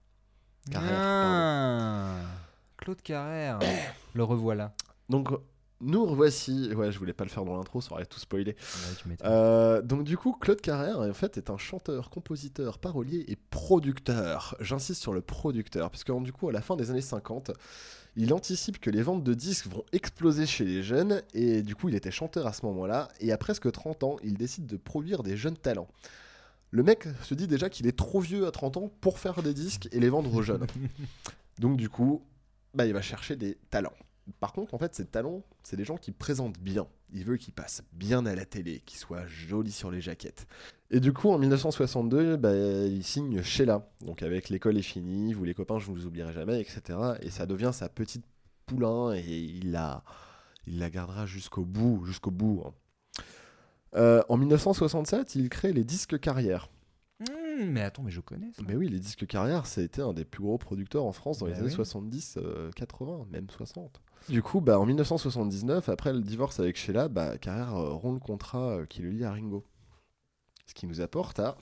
[0.70, 2.20] Carrère, Ah.
[2.78, 3.58] Claude Carrère.
[4.14, 4.74] Le revoilà.
[5.10, 5.28] Donc,
[5.80, 6.72] nous revoici.
[6.74, 8.56] Ouais, je voulais pas le faire dans l'intro, ça aurait tout spoilé.
[9.06, 9.16] Ouais.
[9.24, 14.56] Euh, donc du coup, Claude Carrère en fait est un chanteur, compositeur, parolier et producteur.
[14.60, 17.52] J'insiste sur le producteur, puisque du coup, à la fin des années 50,
[18.16, 21.88] il anticipe que les ventes de disques vont exploser chez les jeunes, et du coup,
[21.88, 25.22] il était chanteur à ce moment-là, et à presque 30 ans, il décide de produire
[25.22, 25.88] des jeunes talents.
[26.70, 29.54] Le mec se dit déjà qu'il est trop vieux à 30 ans pour faire des
[29.54, 30.66] disques et les vendre aux jeunes.
[31.58, 32.22] Donc du coup,
[32.74, 33.94] bah, il va chercher des talents.
[34.40, 36.86] Par contre, en fait, ces talents, c'est des gens qui présentent bien.
[37.12, 40.46] Il veut qu'ils passent bien à la télé, qu'ils soient jolis sur les jaquettes.
[40.90, 45.44] Et du coup, en 1962, bah, il signe Sheila, donc avec L'école est finie, vous
[45.44, 46.98] les copains, je ne vous oublierai jamais, etc.
[47.22, 48.24] Et ça devient sa petite
[48.66, 50.02] poulain et il la,
[50.66, 52.62] il la gardera jusqu'au bout, jusqu'au bout.
[52.66, 52.72] hein.
[53.96, 56.68] Euh, en 1967, il crée les disques carrières.
[57.20, 58.62] Hmm, mais attends, mais je connais ça.
[58.68, 61.38] Mais oui, les disques carrières, ça a été un des plus gros producteurs en France
[61.38, 61.74] dans les Bah années oui.
[61.74, 64.00] 70, euh, 80, même 60.
[64.28, 68.20] Du coup, bah, en 1979, après le divorce avec Sheila, bah, Carrère euh, rompt le
[68.20, 69.64] contrat euh, qui le lie à Ringo.
[70.66, 71.56] Ce qui nous apporte à.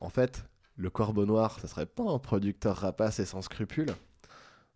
[0.00, 0.44] En fait,
[0.76, 3.94] le Corbeau Noir, ça serait pas un producteur rapace et sans scrupules.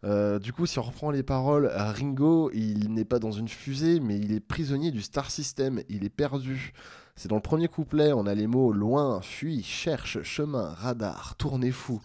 [0.02, 4.00] Euh, du coup, si on reprend les paroles, Ringo, il n'est pas dans une fusée,
[4.00, 5.82] mais il est prisonnier du Star System.
[5.90, 6.72] Il est perdu.
[7.16, 11.70] C'est dans le premier couplet, on a les mots loin, fuit, cherche, chemin, radar, tournez
[11.70, 12.00] fou.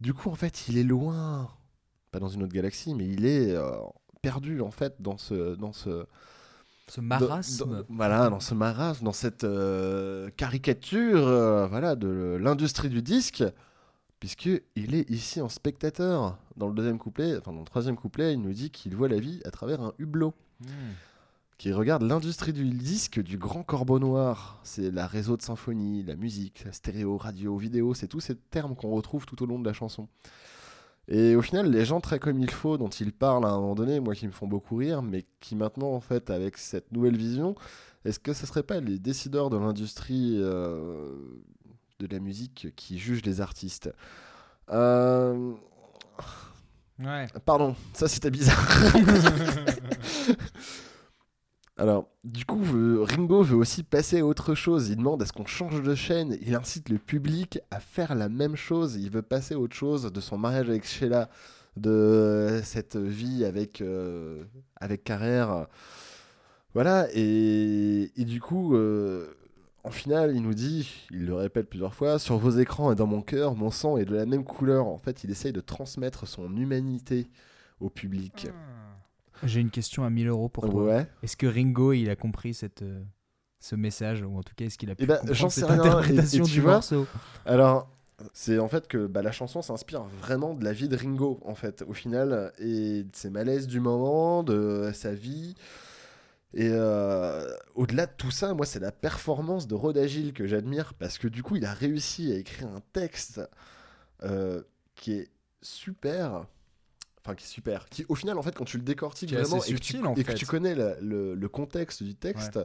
[0.00, 1.50] Du coup, en fait, il est loin,
[2.16, 3.70] pas dans une autre galaxie, mais il est euh,
[4.22, 6.04] perdu en fait dans ce, dans ce,
[7.00, 7.68] marasme.
[7.70, 13.44] dans- voilà, dans ce marasme, dans cette euh, caricature, euh, voilà, de l'industrie du disque,
[14.18, 16.38] puisque il est ici en spectateur.
[16.56, 19.20] Dans le deuxième couplet, enfin dans le troisième couplet, il nous dit qu'il voit la
[19.20, 20.94] vie à travers un hublot Hmm.
[21.58, 24.58] qui regarde l'industrie du disque du grand corbeau noir.
[24.64, 28.74] C'est la réseau de symphonie, la musique, la stéréo, radio, vidéo, c'est tous ces termes
[28.74, 30.08] qu'on retrouve tout au long de la chanson.
[31.08, 33.74] Et au final, les gens très comme il faut, dont il parle à un moment
[33.74, 37.16] donné, moi qui me font beaucoup rire, mais qui maintenant, en fait, avec cette nouvelle
[37.16, 37.54] vision,
[38.04, 41.14] est-ce que ce serait pas les décideurs de l'industrie euh,
[42.00, 43.92] de la musique qui jugent les artistes?
[44.70, 45.52] Euh,
[46.98, 47.26] Ouais.
[47.44, 48.56] Pardon, ça c'était bizarre.
[51.78, 52.62] Alors, du coup,
[53.02, 54.88] Ringo veut aussi passer à autre chose.
[54.88, 56.38] Il demande à ce qu'on change de chaîne.
[56.40, 58.96] Il incite le public à faire la même chose.
[58.96, 61.28] Il veut passer à autre chose de son mariage avec Sheila,
[61.76, 64.44] de cette vie avec, euh,
[64.76, 65.66] avec Carrère.
[66.72, 69.34] Voilà, et, du coup, euh,
[69.84, 73.06] en finale, il nous dit, il le répète plusieurs fois, sur vos écrans et dans
[73.06, 74.86] mon cœur, mon sang est de la même couleur.
[74.86, 77.28] En fait, il essaye de transmettre son humanité
[77.80, 78.48] au public.
[79.42, 80.84] J'ai une question à 1000 euros pour toi.
[80.84, 81.06] Ouais.
[81.22, 83.02] Est-ce que Ringo, il a compris cette, euh,
[83.60, 86.44] ce message Ou en tout cas, est-ce qu'il a pu ben, comprendre cette rien, interprétation
[86.44, 87.06] et du vois, morceau?
[87.44, 87.90] Alors,
[88.32, 91.54] c'est en fait que bah, la chanson s'inspire vraiment de la vie de Ringo, en
[91.54, 95.54] fait, au final, et de ses malaises du moment, de sa vie.
[96.54, 100.94] Et euh, au-delà de tout ça, moi, c'est la performance de Rod Agile que j'admire,
[100.94, 103.42] parce que du coup, il a réussi à écrire un texte
[104.22, 104.62] euh,
[104.94, 105.28] qui est
[105.60, 106.46] super.
[107.26, 107.86] Enfin, qui est super.
[107.88, 109.92] Qui, au final, en fait, quand tu le décortiques Qui est vraiment et, que tu,
[109.92, 110.34] subtil, en et que fait.
[110.38, 112.58] tu connais le, le contexte du texte,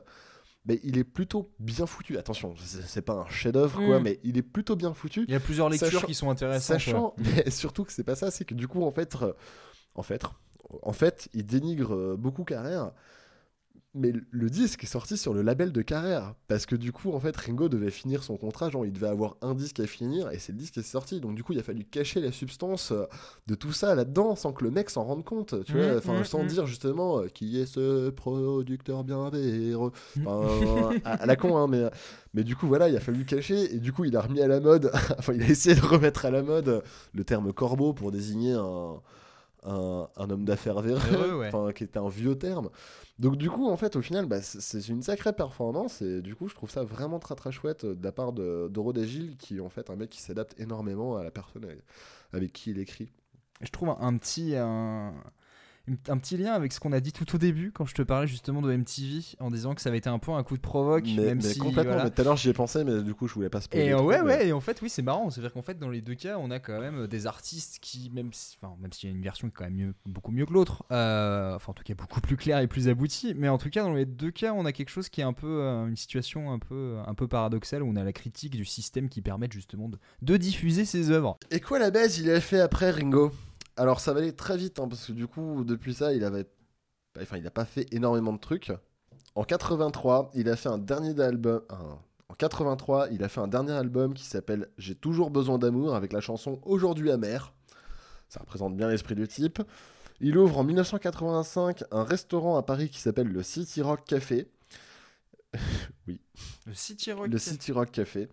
[0.66, 2.18] ben, il est plutôt bien foutu.
[2.20, 2.54] Attention,
[2.86, 4.04] c'est pas un chef-d'œuvre, quoi, Mm.
[4.04, 5.26] mais il est plutôt bien foutu.
[5.28, 6.80] Il y a plusieurs lectures Sachant- qui sont intéressantes.
[6.80, 9.34] Sachant, mais surtout que c'est pas ça, c'est que du coup, en fait, euh,
[9.96, 10.24] en fait,
[10.84, 12.92] en fait, il dénigre euh, beaucoup Carrère.
[13.94, 16.34] Mais le- disque est sorti sur le label de Carrère.
[16.48, 18.70] Parce que du coup, en fait, Ringo devait finir son contrat.
[18.70, 20.32] Genre, il devait avoir un disque à finir.
[20.32, 21.20] Et c'est le disque qui est sorti.
[21.20, 23.06] Donc, du coup, il a fallu cacher la substance euh,
[23.48, 25.66] de tout ça là-dedans sans que le mec s'en rende compte.
[25.66, 29.92] Tu Mm, vois, enfin, mm, sans dire justement euh, qui est ce producteur bien véreux.
[30.24, 31.84] Enfin, à, à la con, hein, mais,
[32.34, 33.76] mais du coup, voilà, il a fallu cacher.
[33.76, 34.90] Et du coup, il a remis à la mode.
[35.20, 36.82] enfin, il a essayé de remettre à la mode
[37.14, 39.02] le terme corbeau pour désigner un,
[39.64, 41.48] un, un homme d'affaires véreux, ouais.
[41.48, 42.70] enfin, qui était un vieux terme.
[43.20, 46.48] Donc du coup, en fait, au final, bah, c'est- une sacrée performance et du coup,
[46.48, 48.68] je trouve ça vraiment très très chouette euh, de la part de,
[49.40, 51.80] qui est en fait un mec qui s'adapte énormément à la personne avec,
[52.34, 53.12] avec qui il écrit.
[53.62, 54.56] Je trouve un, un petit.
[54.56, 55.14] un-
[56.10, 58.28] un petit lien avec ce qu'on a dit tout au début quand je te parlais
[58.28, 61.06] justement de MTV en disant que ça avait été un peu un coup de provoque,
[61.18, 62.04] Mais, même mais si complètement, voilà.
[62.06, 63.86] mais tout à l'heure j'y ai pensé, mais du coup je voulais pas spoiler.
[63.88, 65.30] Et euh, trop, ouais, mais- ouais, et en fait, oui, c'est marrant.
[65.30, 68.32] C'est-à-dire qu'en fait, dans les deux cas, on a quand même des artistes qui, même
[68.32, 70.46] si, enfin, même s'il y a une version qui est quand même mieux, beaucoup mieux
[70.46, 73.58] que l'autre, euh, enfin, en tout cas, beaucoup plus claire et plus aboutie, mais en
[73.58, 75.88] tout cas, dans les deux cas, on a quelque chose qui est un peu euh,
[75.88, 79.22] une situation un peu, un peu paradoxale où on a la critique du système qui
[79.22, 81.38] permet justement de, de diffuser ses œuvres.
[81.50, 83.32] Et quoi la baisse il a fait après Ringo?
[83.78, 86.46] Alors ça va aller très vite, hein, parce que du coup, depuis ça, il avait.
[87.22, 88.72] Enfin, il a pas fait énormément de trucs.
[89.36, 91.62] En 83, il a fait un dernier album.
[91.70, 91.98] un-
[92.30, 96.14] En 83, il a fait un dernier album qui s'appelle J'ai toujours besoin d'amour avec
[96.14, 97.54] la chanson Aujourd'hui amer.
[98.30, 99.62] Ça représente bien l'esprit du type.
[100.22, 104.50] Il ouvre en 1985 un restaurant à Paris qui s'appelle le City Rock Café.
[106.08, 107.28] Le City Rock.
[107.28, 108.30] Le City Rock Café.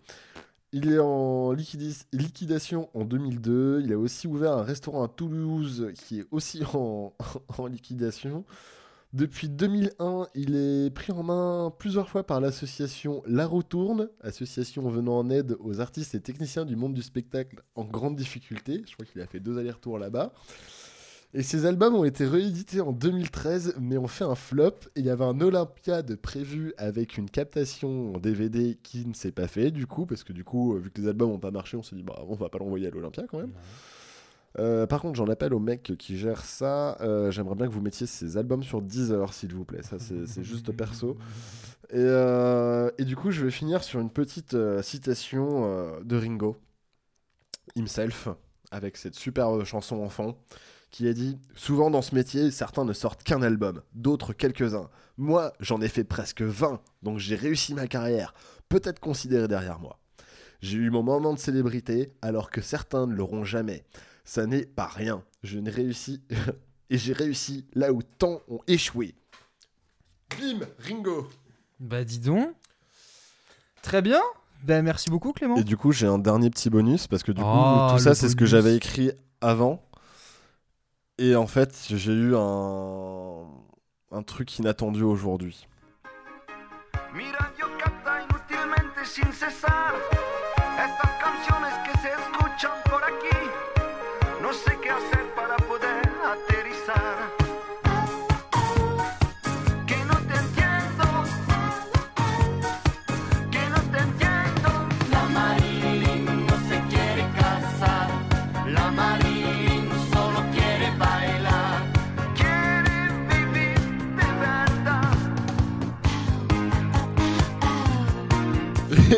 [0.71, 3.81] Il est en liquidation en 2002.
[3.83, 7.13] Il a aussi ouvert un restaurant à Toulouse qui est aussi en,
[7.57, 8.45] en liquidation.
[9.11, 15.17] Depuis 2001, il est pris en main plusieurs fois par l'association La Retourne, association venant
[15.17, 18.83] en aide aux artistes et techniciens du monde du spectacle en grande difficulté.
[18.87, 20.31] Je crois qu'il a fait deux allers-retours là-bas.
[21.33, 24.73] Et ces albums ont été réédités en 2013, mais ont fait un flop.
[24.95, 29.31] Et il y avait un Olympiade prévu avec une captation en DVD qui ne s'est
[29.31, 31.77] pas fait, du coup, parce que du coup, vu que les albums n'ont pas marché,
[31.77, 33.53] on s'est dit, bah, on va pas l'envoyer à l'Olympia quand même.
[34.57, 36.97] Euh, par contre, j'en appelle au mec qui gère ça.
[37.01, 39.83] Euh, J'aimerais bien que vous mettiez ces albums sur Deezer, s'il vous plaît.
[39.83, 41.17] Ça, c'est juste perso.
[41.91, 46.57] Et, euh, et du coup, je vais finir sur une petite citation de Ringo,
[47.75, 48.29] himself,
[48.71, 50.37] avec cette superbe chanson enfant,
[50.91, 54.89] qui a dit Souvent dans ce métier, certains ne sortent qu'un album, d'autres quelques-uns.
[55.17, 58.33] Moi, j'en ai fait presque 20, donc j'ai réussi ma carrière,
[58.69, 59.99] peut-être considérée derrière moi.
[60.61, 63.85] J'ai eu mon moment de célébrité, alors que certains ne l'auront jamais.
[64.25, 65.23] Ça n'est pas rien.
[65.43, 66.21] Je n'ai réussi.
[66.89, 69.15] et j'ai réussi là où tant ont échoué.
[70.37, 71.27] Bim Ringo
[71.79, 72.53] Bah, dis donc.
[73.81, 74.21] Très bien.
[74.63, 75.55] Bah, merci beaucoup, Clément.
[75.55, 78.13] Et du coup, j'ai un dernier petit bonus parce que du coup, Oh, tout ça,
[78.13, 79.11] c'est ce que j'avais écrit
[79.41, 79.81] avant.
[81.21, 83.45] Et en fait, j'ai eu un,
[84.09, 85.67] un truc inattendu aujourd'hui.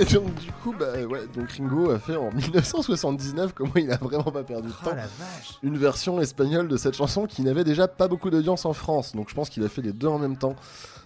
[0.01, 3.97] Et donc, du coup, bah ouais, donc Ringo a fait en 1979, comment il a
[3.97, 5.59] vraiment pas perdu de Oh temps, la vache.
[5.61, 9.15] une version espagnole de cette chanson qui n'avait déjà pas beaucoup d'audience en France.
[9.15, 10.55] Donc je pense qu'il a fait les deux en même temps.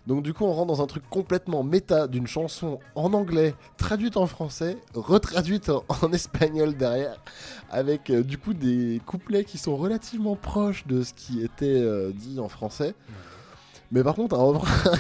[0.08, 4.18] Donc du coup, on rentre dans un truc complètement méta d'une chanson en anglais, traduite
[4.18, 7.20] en français, retraduite en, en espagnol derrière,
[7.72, 12.12] avec euh, du coup des couplets qui sont relativement proches de ce qui était euh,
[12.14, 12.93] dit en français.
[13.91, 14.91] Mais par contre, un refrain,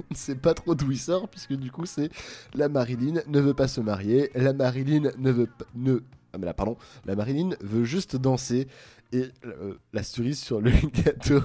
[0.00, 2.10] on ne sait pas trop d'où il sort, puisque du coup, c'est
[2.54, 5.66] la Marilyn ne veut pas se marier, la Marilyn ne veut pas.
[5.74, 6.02] Ne...
[6.32, 8.68] Ah, mais là, pardon, la Marilyn veut juste danser,
[9.12, 10.70] et euh, la cerise sur le
[11.04, 11.40] gâteau,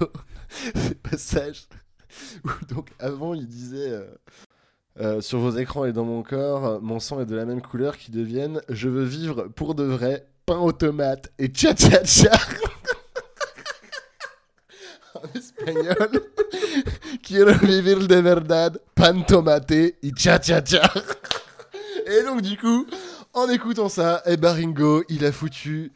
[0.75, 1.67] c'est passage
[2.43, 3.91] où donc avant il disait.
[3.91, 4.05] euh,
[4.99, 7.95] euh, sur vos écrans et dans mon corps, mon sang est de la même couleur
[7.97, 12.31] qui deviennent Je veux vivre pour de vrai, pain aux tomates et tcha tcha tcha
[15.15, 16.21] En espagnol,
[17.23, 20.81] Quiero vivir de verdad, pan tomate y cha cha cha
[22.07, 22.85] Et donc du coup,
[23.33, 25.91] en écoutant ça, eh ben Ringo, il a foutu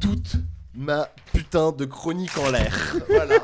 [0.00, 0.32] toute
[0.74, 2.96] ma putain de chronique en l'air.
[3.08, 3.34] Voilà.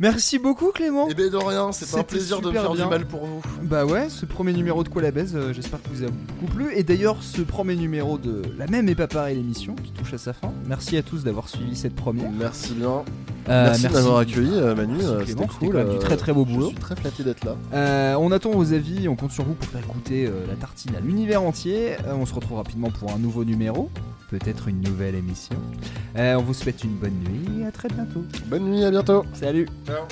[0.00, 1.08] Merci beaucoup, Clément.
[1.08, 2.84] Et ben de rien, c'est un plaisir de me faire bien.
[2.84, 3.42] du mal pour vous.
[3.62, 6.52] Bah ouais, ce premier numéro de Quoi la baise, euh, j'espère que vous a beaucoup
[6.54, 6.72] plu.
[6.76, 10.18] Et d'ailleurs, ce premier numéro de La même et pas pareil l'émission qui touche à
[10.18, 10.52] sa fin.
[10.66, 12.30] Merci à tous d'avoir suivi cette première.
[12.30, 13.02] Merci bien.
[13.48, 14.98] Euh, merci, de m'avoir accueilli, euh, Manu.
[15.02, 15.70] Euh, C'était cool.
[15.72, 16.68] quand même du très très beau Je boulot.
[16.68, 18.18] suis très flatté d'être là.
[18.20, 21.42] On attend vos avis, on compte sur vous pour faire euh, la tartine à l'univers
[21.42, 21.96] entier.
[22.08, 23.90] On se retrouve rapidement pour un nouveau numéro,
[24.30, 25.56] peut-être une nouvelle émission.
[26.16, 28.24] Euh, on vous souhaite une bonne nuit et à très bientôt.
[28.46, 29.24] Bonne nuit, à bientôt.
[29.34, 30.06] Salut Tchau.